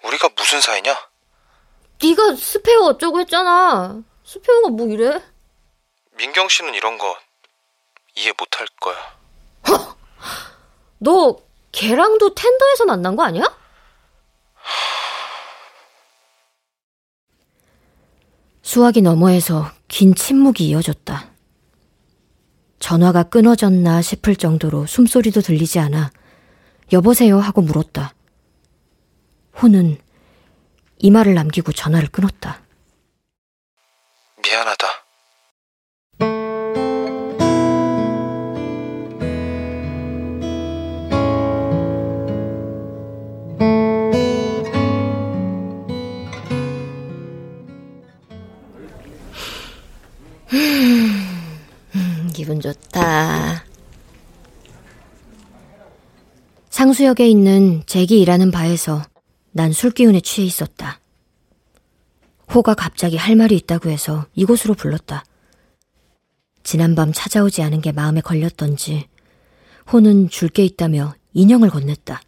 우리가 0.04 0.30
무슨 0.36 0.62
사이냐? 0.62 0.96
네가 2.02 2.36
스페어 2.36 2.82
어쩌고 2.82 3.20
했잖아. 3.22 4.02
스페어가 4.24 4.70
뭐 4.70 4.88
이래? 4.88 5.20
민경 6.12 6.48
씨는 6.48 6.74
이런 6.76 6.98
거 6.98 7.18
이해 8.16 8.34
못 8.38 8.48
할 8.60 8.68
거야. 8.80 8.96
허! 9.70 9.98
너 11.00 11.38
걔랑도 11.72 12.34
텐더에서 12.34 12.86
만난 12.86 13.16
거 13.16 13.24
아니야? 13.24 13.44
수화기 18.62 19.02
너머에서 19.02 19.72
긴 19.88 20.14
침묵이 20.14 20.68
이어졌다. 20.68 21.32
전화가 22.80 23.24
끊어졌나 23.24 24.02
싶을 24.02 24.36
정도로 24.36 24.86
숨소리도 24.86 25.42
들리지 25.42 25.80
않아 25.80 26.12
여보세요 26.92 27.40
하고 27.40 27.62
물었다. 27.62 28.14
호는 29.62 29.98
이 31.00 31.12
말을 31.12 31.34
남기고 31.34 31.72
전화를 31.72 32.10
끊었다. 32.10 32.62
미안하다. 34.44 34.88
기분 52.48 52.62
좋다. 52.62 53.66
상수역에 56.70 57.28
있는 57.28 57.84
잭이 57.86 58.22
일하는 58.22 58.52
바에서 58.52 59.04
난 59.52 59.74
술기운에 59.74 60.22
취해 60.22 60.48
있었다. 60.48 61.02
호가 62.54 62.74
갑자기 62.74 63.18
할 63.18 63.36
말이 63.36 63.58
있다고 63.58 63.90
해서 63.90 64.28
이곳으로 64.34 64.76
불렀다. 64.76 65.26
지난밤 66.64 67.12
찾아오지 67.12 67.62
않은 67.64 67.82
게 67.82 67.92
마음에 67.92 68.22
걸렸던지 68.22 69.10
호는 69.92 70.30
줄 70.30 70.48
게 70.48 70.64
있다며 70.64 71.16
인형을 71.34 71.70
건넸다. 71.70 72.20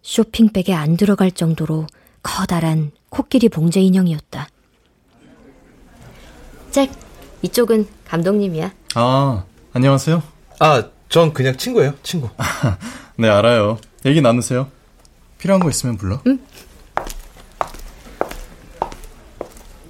쇼핑백에 0.00 0.72
안 0.74 0.96
들어갈 0.96 1.30
정도로 1.30 1.86
커다란 2.22 2.92
코끼리 3.10 3.50
봉제 3.50 3.78
인형이었다. 3.82 4.48
잭, 6.70 6.90
이쪽은 7.42 7.86
감독님이야. 8.06 8.80
아, 8.94 9.44
안녕하세요. 9.72 10.22
아, 10.60 10.84
전 11.08 11.32
그냥 11.32 11.56
친구예요, 11.56 11.94
친구. 12.02 12.28
네, 13.16 13.26
알아요. 13.28 13.78
얘기 14.04 14.20
나누세요. 14.20 14.68
필요한 15.38 15.62
거 15.62 15.70
있으면 15.70 15.96
불러. 15.96 16.20
응. 16.26 16.38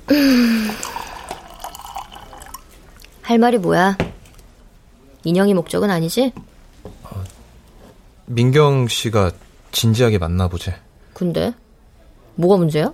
할 3.22 3.38
말이 3.38 3.58
뭐야? 3.58 3.98
인형이 5.24 5.54
목적은 5.54 5.90
아니지? 5.90 6.32
어, 6.84 7.24
민경 8.26 8.86
씨가 8.88 9.32
진지하게 9.72 10.18
만나보지. 10.18 10.72
근데? 11.14 11.52
뭐가 12.36 12.56
문제야? 12.56 12.92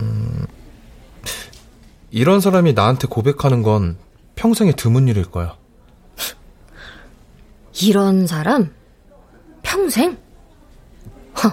음, 0.00 0.46
이런 2.10 2.40
사람이 2.40 2.72
나한테 2.72 3.06
고백하는 3.08 3.62
건 3.62 3.96
평생에 4.34 4.72
드문 4.72 5.08
일일 5.08 5.30
거야. 5.30 5.56
이런 7.80 8.26
사람? 8.26 8.74
평생? 9.62 10.18
허. 11.42 11.52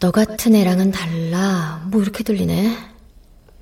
너 0.00 0.10
같은 0.10 0.54
애랑은 0.54 0.90
달라. 0.90 1.86
뭐 1.90 2.02
이렇게 2.02 2.22
들리네. 2.22 2.76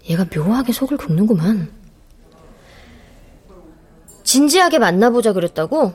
얘가 0.09 0.27
묘하게 0.35 0.73
속을 0.73 0.97
긁는구만. 0.97 1.73
진지하게 4.25 4.79
만나보자 4.79 5.33
그랬다고? 5.33 5.95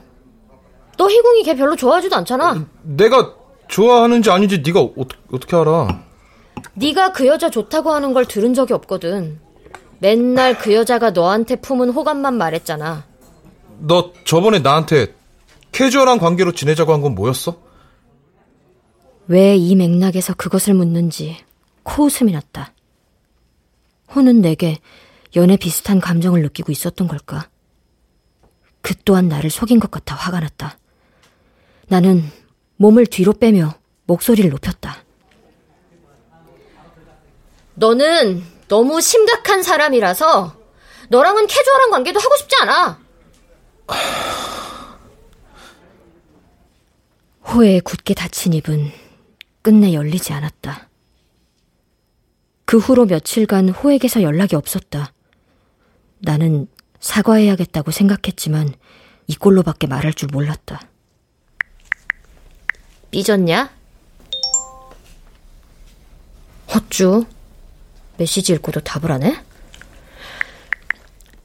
너 0.96 1.08
희궁이 1.08 1.42
걔 1.44 1.54
별로 1.56 1.76
좋아하지도 1.76 2.16
않잖아. 2.16 2.66
내가 2.82 3.39
좋아하는지 3.70 4.30
아닌지 4.30 4.58
네가 4.64 4.80
어, 4.80 4.92
어떻게 5.32 5.56
알아? 5.56 6.04
네가 6.74 7.12
그 7.12 7.26
여자 7.26 7.48
좋다고 7.50 7.92
하는 7.92 8.12
걸 8.12 8.26
들은 8.26 8.52
적이 8.54 8.74
없거든. 8.74 9.40
맨날 10.00 10.58
그 10.58 10.74
여자가 10.74 11.10
너한테 11.10 11.56
품은 11.56 11.90
호감만 11.90 12.34
말했잖아. 12.36 13.04
너 13.78 14.12
저번에 14.24 14.58
나한테 14.58 15.14
캐주얼한 15.72 16.18
관계로 16.18 16.52
지내자고 16.52 16.92
한 16.92 17.00
건 17.02 17.14
뭐였어? 17.14 17.56
왜 19.28 19.56
이 19.56 19.76
맥락에서 19.76 20.34
그것을 20.34 20.74
묻는지 20.74 21.36
코웃음이 21.84 22.32
났다. 22.32 22.72
호는 24.14 24.40
내게 24.40 24.78
연애 25.36 25.56
비슷한 25.56 26.00
감정을 26.00 26.42
느끼고 26.42 26.72
있었던 26.72 27.06
걸까? 27.06 27.48
그 28.82 28.94
또한 29.04 29.28
나를 29.28 29.50
속인 29.50 29.78
것 29.78 29.90
같아 29.90 30.16
화가 30.16 30.40
났다. 30.40 30.78
나는 31.88 32.24
몸을 32.80 33.04
뒤로 33.04 33.34
빼며 33.34 33.74
목소리를 34.06 34.48
높였다. 34.48 35.04
너는 37.74 38.42
너무 38.68 39.02
심각한 39.02 39.62
사람이라서 39.62 40.56
너랑은 41.10 41.46
캐주얼한 41.46 41.90
관계도 41.90 42.18
하고 42.18 42.36
싶지 42.36 42.56
않아. 42.62 42.98
호에 47.48 47.80
굳게 47.80 48.14
닫힌 48.14 48.54
입은 48.54 48.90
끝내 49.60 49.92
열리지 49.92 50.32
않았다. 50.32 50.88
그 52.64 52.78
후로 52.78 53.04
며칠간 53.04 53.68
호에게서 53.68 54.22
연락이 54.22 54.56
없었다. 54.56 55.12
나는 56.20 56.66
사과해야겠다고 57.00 57.90
생각했지만 57.90 58.72
이꼴로밖에 59.26 59.86
말할 59.86 60.14
줄 60.14 60.30
몰랐다. 60.32 60.89
삐졌냐? 63.10 63.70
어쭈? 66.68 67.24
메시지 68.16 68.52
읽고도 68.52 68.80
답을 68.80 69.10
안 69.12 69.22
해? 69.22 69.42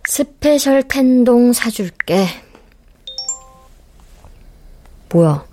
special 0.08 0.84
텐동 0.88 1.52
사줄게. 1.54 2.28
뭐야? 5.12 5.46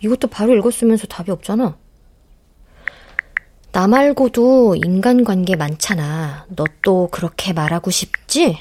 이것도 0.00 0.28
바로 0.28 0.54
읽었으면서 0.56 1.06
답이 1.06 1.30
없잖아. 1.30 1.76
나 3.72 3.86
말고도 3.86 4.76
인간관계 4.76 5.56
많잖아. 5.56 6.46
너 6.48 6.64
또 6.82 7.08
그렇게 7.10 7.52
말하고 7.52 7.90
싶지? 7.90 8.58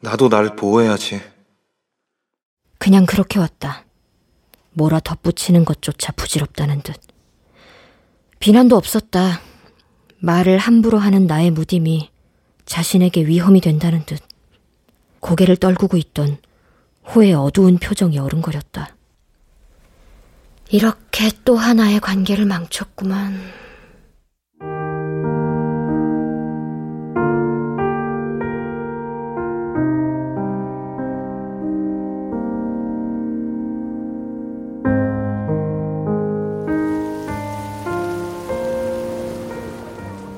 나도 0.00 0.28
날 0.28 0.56
보호해야지. 0.56 1.20
그냥 2.86 3.04
그렇게 3.04 3.40
왔다. 3.40 3.84
뭐라 4.74 5.00
덧붙이는 5.00 5.64
것조차 5.64 6.12
부질없다는 6.12 6.82
듯. 6.82 6.94
비난도 8.38 8.76
없었다. 8.76 9.40
말을 10.20 10.58
함부로 10.58 10.96
하는 10.96 11.26
나의 11.26 11.50
무딤이 11.50 12.10
자신에게 12.64 13.26
위험이 13.26 13.60
된다는 13.60 14.04
듯. 14.06 14.20
고개를 15.18 15.56
떨구고 15.56 15.96
있던 15.96 16.38
호의 17.12 17.34
어두운 17.34 17.78
표정이 17.78 18.20
어른거렸다. 18.20 18.94
이렇게 20.70 21.32
또 21.44 21.56
하나의 21.56 21.98
관계를 21.98 22.44
망쳤구만. 22.44 23.36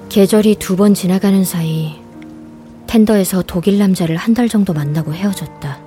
계절이 0.09 0.57
두 0.57 0.77
번 0.77 0.95
지나가는 0.95 1.45
사이 1.45 2.01
텐더에서 2.87 3.43
독일 3.43 3.79
남자를 3.79 4.17
한 4.17 4.35
달 4.35 4.49
정도 4.49 4.73
만나고 4.73 5.13
헤어졌다. 5.15 5.81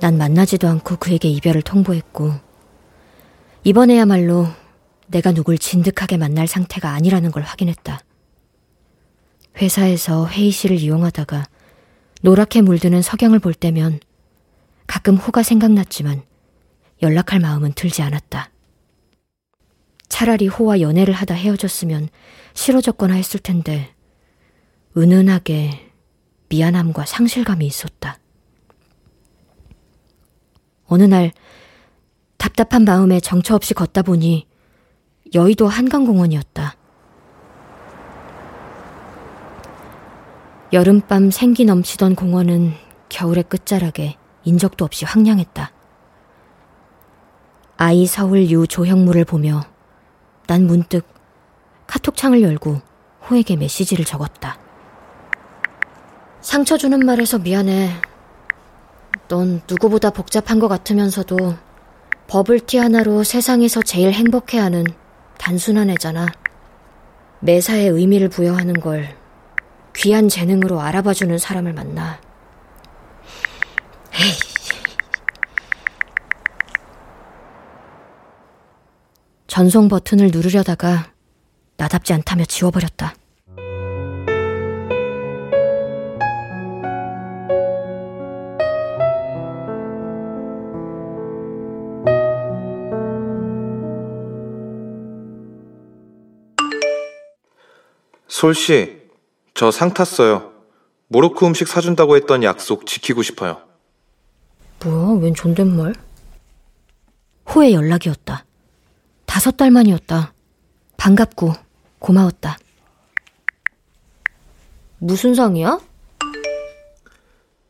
난 0.00 0.18
만나지도 0.18 0.68
않고 0.68 0.96
그에게 0.96 1.28
이별을 1.28 1.62
통보했고, 1.62 2.32
이번에야말로 3.64 4.46
내가 5.08 5.32
누굴 5.32 5.58
진득하게 5.58 6.16
만날 6.16 6.46
상태가 6.46 6.90
아니라는 6.90 7.30
걸 7.30 7.42
확인했다. 7.42 8.00
회사에서 9.60 10.26
회의실을 10.28 10.78
이용하다가 10.78 11.44
노랗게 12.22 12.62
물드는 12.62 13.02
석양을 13.02 13.38
볼 13.38 13.52
때면 13.54 14.00
가끔 14.86 15.16
호가 15.16 15.42
생각났지만 15.42 16.22
연락할 17.02 17.40
마음은 17.40 17.72
들지 17.74 18.02
않았다. 18.02 18.50
차라리 20.16 20.46
호와 20.46 20.80
연애를 20.80 21.12
하다 21.12 21.34
헤어졌으면 21.34 22.08
싫어졌거나 22.54 23.12
했을 23.12 23.38
텐데 23.38 23.94
은은하게 24.96 25.90
미안함과 26.48 27.04
상실감이 27.04 27.66
있었다. 27.66 28.18
어느 30.86 31.02
날 31.02 31.32
답답한 32.38 32.86
마음에 32.86 33.20
정처 33.20 33.54
없이 33.54 33.74
걷다 33.74 34.00
보니 34.00 34.46
여의도 35.34 35.68
한강공원이었다. 35.68 36.76
여름밤 40.72 41.30
생기 41.30 41.66
넘치던 41.66 42.14
공원은 42.14 42.72
겨울의 43.10 43.44
끝자락에 43.50 44.16
인적도 44.44 44.86
없이 44.86 45.04
황량했다. 45.04 45.72
아이 47.76 48.06
서울 48.06 48.48
유 48.48 48.66
조형물을 48.66 49.26
보며 49.26 49.75
난 50.46 50.66
문득 50.66 51.04
카톡창을 51.86 52.42
열고 52.42 52.80
호에게 53.28 53.56
메시지를 53.56 54.04
적었다. 54.04 54.58
상처 56.40 56.76
주는 56.76 57.04
말에서 57.04 57.38
미안해. 57.38 57.90
넌 59.28 59.60
누구보다 59.68 60.10
복잡한 60.10 60.60
것 60.60 60.68
같으면서도 60.68 61.56
버블티 62.28 62.78
하나로 62.78 63.24
세상에서 63.24 63.82
제일 63.82 64.12
행복해하는 64.12 64.84
단순한 65.38 65.90
애잖아. 65.90 66.26
매사에 67.40 67.86
의미를 67.86 68.28
부여하는 68.28 68.80
걸 68.80 69.16
귀한 69.96 70.28
재능으로 70.28 70.80
알아봐주는 70.80 71.38
사람을 71.38 71.72
만나. 71.72 72.20
에이. 74.14 74.55
전송 79.46 79.88
버튼을 79.88 80.30
누르려다가 80.32 81.12
나답지 81.76 82.12
않다며 82.12 82.44
지워버렸다. 82.44 83.14
솔씨, 98.28 99.02
저 99.54 99.70
상 99.70 99.94
탔어요. 99.94 100.52
모로코 101.08 101.46
음식 101.46 101.68
사준다고 101.68 102.16
했던 102.16 102.42
약속 102.42 102.86
지키고 102.86 103.22
싶어요. 103.22 103.60
뭐야, 104.84 105.20
웬 105.20 105.34
존댓말? 105.34 105.94
호의 107.54 107.72
연락이었다. 107.74 108.44
다섯 109.36 109.54
달 109.58 109.70
만이었다. 109.70 110.32
반갑고 110.96 111.52
고마웠다. 111.98 112.56
무슨 114.96 115.34
상이야? 115.34 115.78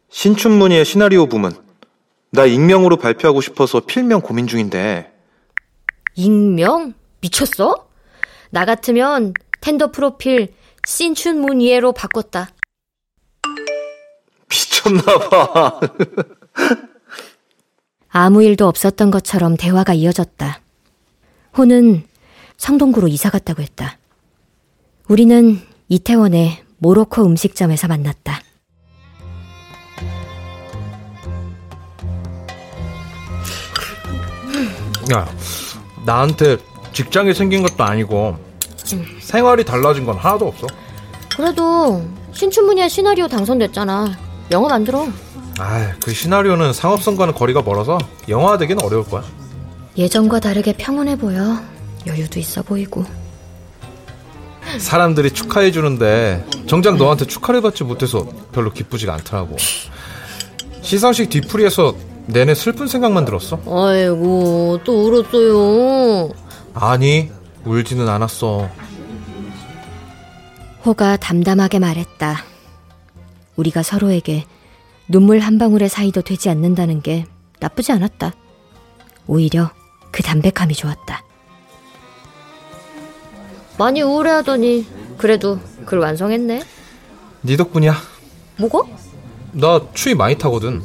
신춘문예 0.08 0.84
시나리오 0.84 1.26
부문. 1.26 1.60
나 2.30 2.46
익명으로 2.46 2.98
발표하고 2.98 3.40
싶어서 3.40 3.80
필명 3.80 4.20
고민 4.20 4.46
중인데. 4.46 5.12
익명? 6.14 6.94
미쳤어? 7.20 7.88
나 8.50 8.64
같으면 8.64 9.32
텐더 9.60 9.90
프로필 9.90 10.54
신춘문예로 10.86 11.90
바꿨다. 11.94 12.50
미쳤나봐. 14.48 15.80
아무 18.10 18.44
일도 18.44 18.68
없었던 18.68 19.10
것처럼 19.10 19.56
대화가 19.56 19.94
이어졌다. 19.94 20.60
호는 21.56 22.04
성동구로 22.56 23.08
이사 23.08 23.30
갔다고 23.30 23.62
했다. 23.62 23.98
우리는 25.08 25.60
이태원의 25.88 26.62
모로코 26.78 27.24
음식점에서 27.24 27.88
만났다. 27.88 28.40
야, 35.14 35.28
나한테 36.04 36.58
직장이 36.92 37.32
생긴 37.32 37.62
것도 37.62 37.84
아니고 37.84 38.36
생활이 39.20 39.64
달라진 39.64 40.04
건 40.04 40.16
하나도 40.16 40.48
없어. 40.48 40.66
그래도 41.36 42.04
신춘문예 42.32 42.88
시나리오 42.88 43.28
당선됐잖아. 43.28 44.16
영화 44.50 44.68
만들어. 44.68 45.06
아, 45.58 45.94
그 46.02 46.12
시나리오는 46.12 46.72
상업성과는 46.72 47.34
거리가 47.34 47.62
멀어서 47.62 47.98
영화화되기는 48.28 48.84
어려울 48.84 49.04
거야. 49.04 49.24
예전과 49.96 50.40
다르게 50.40 50.72
평온해 50.74 51.16
보여. 51.16 51.60
여유도 52.06 52.38
있어 52.38 52.62
보이고. 52.62 53.04
사람들이 54.78 55.30
축하해 55.30 55.70
주는데 55.70 56.44
정작 56.66 56.96
너한테 56.96 57.24
축하를 57.26 57.62
받지 57.62 57.84
못해서 57.84 58.26
별로 58.52 58.72
기쁘지가 58.72 59.14
않더라고. 59.14 59.56
시상식 60.82 61.30
뒤풀이에서 61.30 61.94
내내 62.26 62.54
슬픈 62.54 62.86
생각만 62.86 63.24
들었어. 63.24 63.60
아이고, 63.66 64.80
또 64.84 65.06
울었어요. 65.06 66.30
아니, 66.74 67.30
울지는 67.64 68.08
않았어. 68.08 68.68
호가 70.84 71.16
담담하게 71.16 71.78
말했다. 71.78 72.44
우리가 73.56 73.82
서로에게 73.82 74.44
눈물 75.08 75.38
한 75.38 75.58
방울의 75.58 75.88
사이도 75.88 76.22
되지 76.22 76.48
않는다는 76.50 77.00
게 77.00 77.24
나쁘지 77.60 77.92
않았다. 77.92 78.32
오히려 79.26 79.70
그 80.16 80.22
담백함이 80.22 80.72
좋았다. 80.74 81.22
많이 83.76 84.00
우울해하더니 84.00 84.86
그래도 85.18 85.60
글 85.84 85.98
완성했네. 85.98 86.64
네 87.42 87.56
덕분이야. 87.58 87.94
뭐가? 88.56 88.84
나 89.52 89.82
추위 89.92 90.14
많이 90.14 90.38
타거든. 90.38 90.82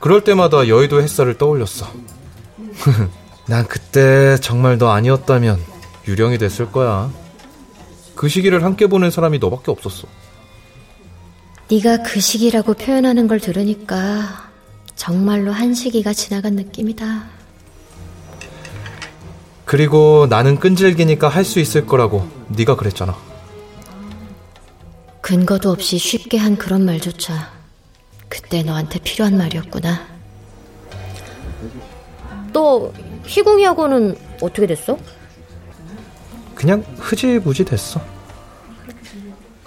그럴 0.00 0.24
때마다 0.24 0.68
여의도 0.68 1.02
햇살을 1.02 1.36
떠올렸어. 1.36 1.86
난 3.46 3.66
그때 3.68 4.38
정말 4.40 4.78
너 4.78 4.88
아니었다면 4.88 5.60
유령이 6.08 6.38
됐을 6.38 6.72
거야. 6.72 7.10
그 8.14 8.30
시기를 8.30 8.64
함께 8.64 8.86
보낸 8.86 9.10
사람이 9.10 9.38
너밖에 9.38 9.70
없었어. 9.70 10.08
네가 11.70 12.04
그 12.04 12.20
시기라고 12.20 12.72
표현하는 12.72 13.28
걸 13.28 13.38
들으니까 13.38 14.48
정말로 14.94 15.52
한 15.52 15.74
시기가 15.74 16.14
지나간 16.14 16.54
느낌이다. 16.54 17.35
그리고 19.66 20.26
나는 20.30 20.58
끈질기니까 20.58 21.28
할 21.28 21.44
수 21.44 21.58
있을 21.60 21.86
거라고 21.86 22.26
네가 22.48 22.76
그랬잖아. 22.76 23.14
근거도 25.20 25.70
없이 25.70 25.98
쉽게 25.98 26.38
한 26.38 26.56
그런 26.56 26.84
말조차 26.84 27.50
그때 28.28 28.62
너한테 28.62 29.00
필요한 29.00 29.36
말이었구나. 29.36 30.06
너 32.52 32.92
희궁이하고는 33.26 34.16
어떻게 34.40 34.66
됐어? 34.68 34.96
그냥 36.54 36.84
흐지부지 36.98 37.64
됐어. 37.64 38.00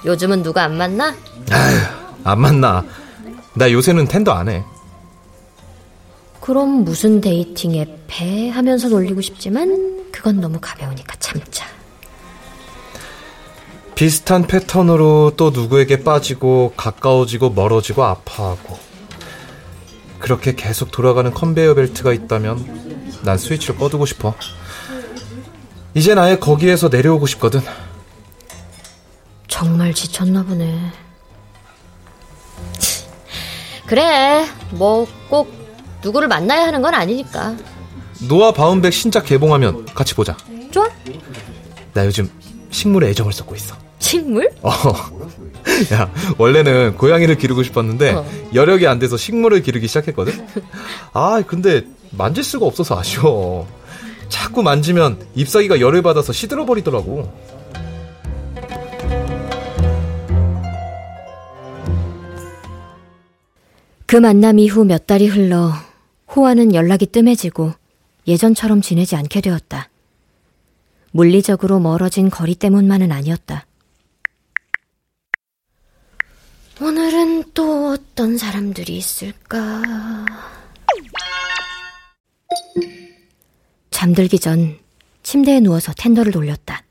요즘은 0.06 0.44
누가 0.44 0.64
안 0.64 0.78
만나? 0.78 1.14
아휴, 1.52 1.78
안 2.24 2.40
만나. 2.40 2.86
나 3.54 3.70
요새는 3.72 4.08
텐더 4.08 4.32
안 4.32 4.48
해. 4.48 4.64
그럼 6.50 6.84
무슨 6.84 7.22
dating 7.22 7.76
앱 7.76 8.13
해 8.13 8.50
하면서 8.50 8.90
놀리고 8.90 9.22
싶지만 9.22 10.08
그건 10.12 10.42
너무 10.42 10.58
가벼우니까 10.60 11.16
참자. 11.20 11.64
비슷한 13.94 14.48
패턴으로 14.48 15.34
또 15.38 15.52
누구에게 15.52 16.04
빠지고 16.04 16.74
가까워지고 16.76 17.52
멀어지고 17.52 18.04
아파하고 18.04 18.80
그렇게 20.18 20.56
계속 20.56 20.90
돌아가는 20.90 21.32
컨베이어 21.32 21.76
벨트가 21.76 22.14
있다면 22.14 23.20
난 23.22 23.38
스위치를 23.38 23.78
꺼두고 23.78 24.08
싶어. 24.08 24.34
이젠 25.94 26.18
아예 26.18 26.36
거기에서 26.36 26.88
내려오고 26.90 27.28
싶거든. 27.28 27.62
정말 29.48 29.94
지쳤나 29.94 30.42
보네. 30.42 30.92
그래, 33.86 34.48
뭐 34.72 35.06
꼭 35.30 35.59
누구를 36.04 36.28
만나야 36.28 36.68
하는 36.68 36.82
건 36.82 36.94
아니니까. 36.94 37.56
노아 38.28 38.52
바운백 38.52 38.92
신작 38.94 39.26
개봉하면 39.26 39.86
같이 39.94 40.14
보자. 40.16 40.36
좋아? 40.72 40.88
나 41.94 42.06
요즘 42.06 42.30
식물에 42.70 43.10
애정을 43.10 43.34
쏟고 43.34 43.56
있어. 43.56 43.76
식물? 44.00 44.50
어. 44.62 44.72
야, 45.94 46.12
원래는 46.38 46.96
고양이를 46.96 47.38
기르고 47.38 47.64
싶었는데 47.64 48.12
어. 48.12 48.26
여력이 48.54 48.88
안 48.88 49.00
돼서 49.00 49.18
식물을 49.18 49.62
기르기 49.62 49.88
시작했거든. 49.88 50.48
아, 51.14 51.42
근데 51.46 51.84
만질 52.12 52.44
수가 52.44 52.66
없어서 52.66 52.98
아쉬워. 53.00 53.68
자꾸 54.30 54.64
만지면 54.64 55.20
잎사귀가 55.36 55.80
열을 55.80 56.02
받아서 56.02 56.34
시들어 56.34 56.66
버리더라고. 56.66 57.32
그 64.06 64.16
만남 64.16 64.58
이후 64.60 64.86
몇 64.86 65.06
달이 65.06 65.28
흘러 65.28 65.72
호와는 66.36 66.76
연락이 66.76 67.06
뜸해지고 67.08 67.74
예전처럼 68.28 68.82
지내지 68.82 69.16
않게 69.16 69.42
되었다. 69.42 69.90
물리적으로 71.12 71.80
멀어진 71.80 72.30
거리 72.30 72.54
때문만은 72.54 73.12
아니었다. 73.12 73.66
오늘은 76.82 77.52
또 77.54 77.90
어떤 77.90 78.38
사람들이 78.38 78.96
있을까? 78.96 79.82
잠들기 83.90 84.40
전 84.40 84.78
침대에 85.24 85.60
누워서 85.60 85.92
텐더를 85.94 86.32
돌렸다. 86.32 86.84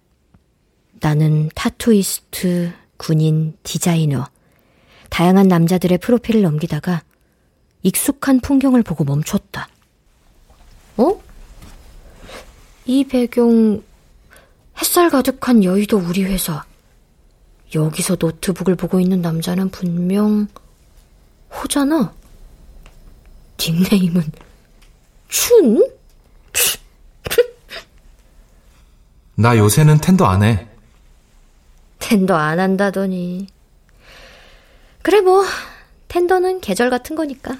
나는 1.00 1.48
타투이스트, 1.54 2.72
군인, 2.96 3.56
디자이너, 3.62 4.26
다양한 5.08 5.48
남자들의 5.48 5.98
프로필을 5.98 6.42
넘기다가 6.42 7.02
익숙한 7.88 8.40
풍경을 8.40 8.82
보고 8.82 9.04
멈췄다. 9.04 9.66
어? 10.98 11.22
이 12.84 13.04
배경, 13.04 13.82
햇살 14.78 15.08
가득한 15.08 15.64
여의도 15.64 15.98
우리 15.98 16.24
회사. 16.24 16.64
여기서 17.74 18.16
노트북을 18.18 18.76
보고 18.76 19.00
있는 19.00 19.22
남자는 19.22 19.70
분명 19.70 20.48
호잖아. 21.50 22.12
닉네임은 23.58 24.32
춘? 25.28 25.90
나 29.34 29.56
요새는 29.56 29.98
텐더 29.98 30.26
안 30.26 30.42
해. 30.42 30.66
텐더 32.00 32.34
안 32.36 32.58
한다더니. 32.58 33.46
그래, 35.02 35.20
뭐, 35.20 35.44
텐더는 36.08 36.60
계절 36.60 36.90
같은 36.90 37.16
거니까. 37.16 37.58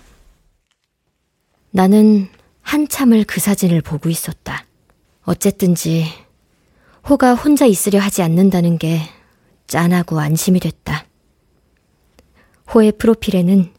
나는 1.70 2.28
한참을 2.62 3.24
그 3.24 3.40
사진을 3.40 3.82
보고 3.82 4.08
있었다. 4.08 4.66
어쨌든지, 5.22 6.06
호가 7.08 7.34
혼자 7.34 7.66
있으려 7.66 8.00
하지 8.00 8.22
않는다는 8.22 8.78
게 8.78 9.00
짠하고 9.66 10.20
안심이 10.20 10.60
됐다. 10.60 11.06
호의 12.74 12.92
프로필에는 12.92 13.72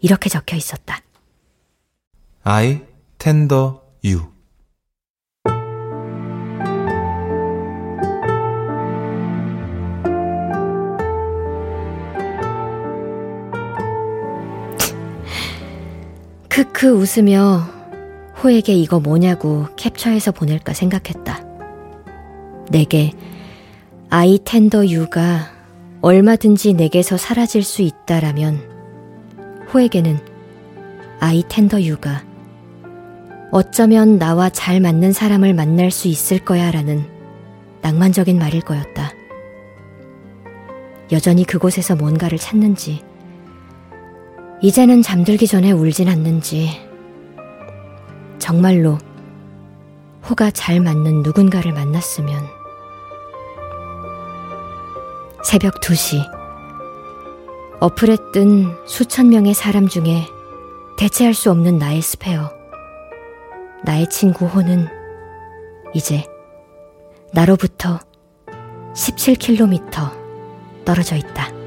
이렇게 0.00 0.30
적혀 0.30 0.56
있었다. 0.56 1.00
I 2.42 2.80
tender 3.18 3.74
you. 4.02 4.29
크크 16.60 16.90
웃으며 16.90 17.66
호에게 18.42 18.74
이거 18.74 19.00
뭐냐고 19.00 19.66
캡처해서 19.76 20.32
보낼까 20.32 20.74
생각했다. 20.74 21.42
내게 22.68 23.12
아이 24.10 24.38
텐더 24.44 24.86
유가 24.88 25.50
얼마든지 26.02 26.74
내게서 26.74 27.16
사라질 27.16 27.62
수 27.62 27.80
있다라면 27.80 28.60
호에게는 29.72 30.18
아이 31.18 31.44
텐더 31.48 31.80
유가 31.80 32.22
어쩌면 33.52 34.18
나와 34.18 34.50
잘 34.50 34.80
맞는 34.80 35.12
사람을 35.14 35.54
만날 35.54 35.90
수 35.90 36.08
있을 36.08 36.40
거야 36.40 36.70
라는 36.70 37.06
낭만적인 37.80 38.38
말일 38.38 38.60
거였다. 38.60 39.12
여전히 41.10 41.44
그곳에서 41.44 41.96
뭔가를 41.96 42.36
찾는지 42.36 43.02
이제는 44.62 45.00
잠들기 45.00 45.46
전에 45.46 45.72
울진 45.72 46.06
않는지, 46.06 46.68
정말로 48.38 48.98
호가 50.28 50.50
잘 50.50 50.80
맞는 50.80 51.22
누군가를 51.22 51.72
만났으면, 51.72 52.46
새벽 55.42 55.80
2시, 55.80 56.22
어플에 57.80 58.18
뜬 58.34 58.76
수천 58.86 59.30
명의 59.30 59.54
사람 59.54 59.88
중에 59.88 60.26
대체할 60.98 61.32
수 61.32 61.50
없는 61.50 61.78
나의 61.78 62.02
스페어, 62.02 62.52
나의 63.82 64.10
친구 64.10 64.44
호는 64.44 64.88
이제 65.94 66.26
나로부터 67.32 67.98
17km 68.92 70.84
떨어져 70.84 71.16
있다. 71.16 71.59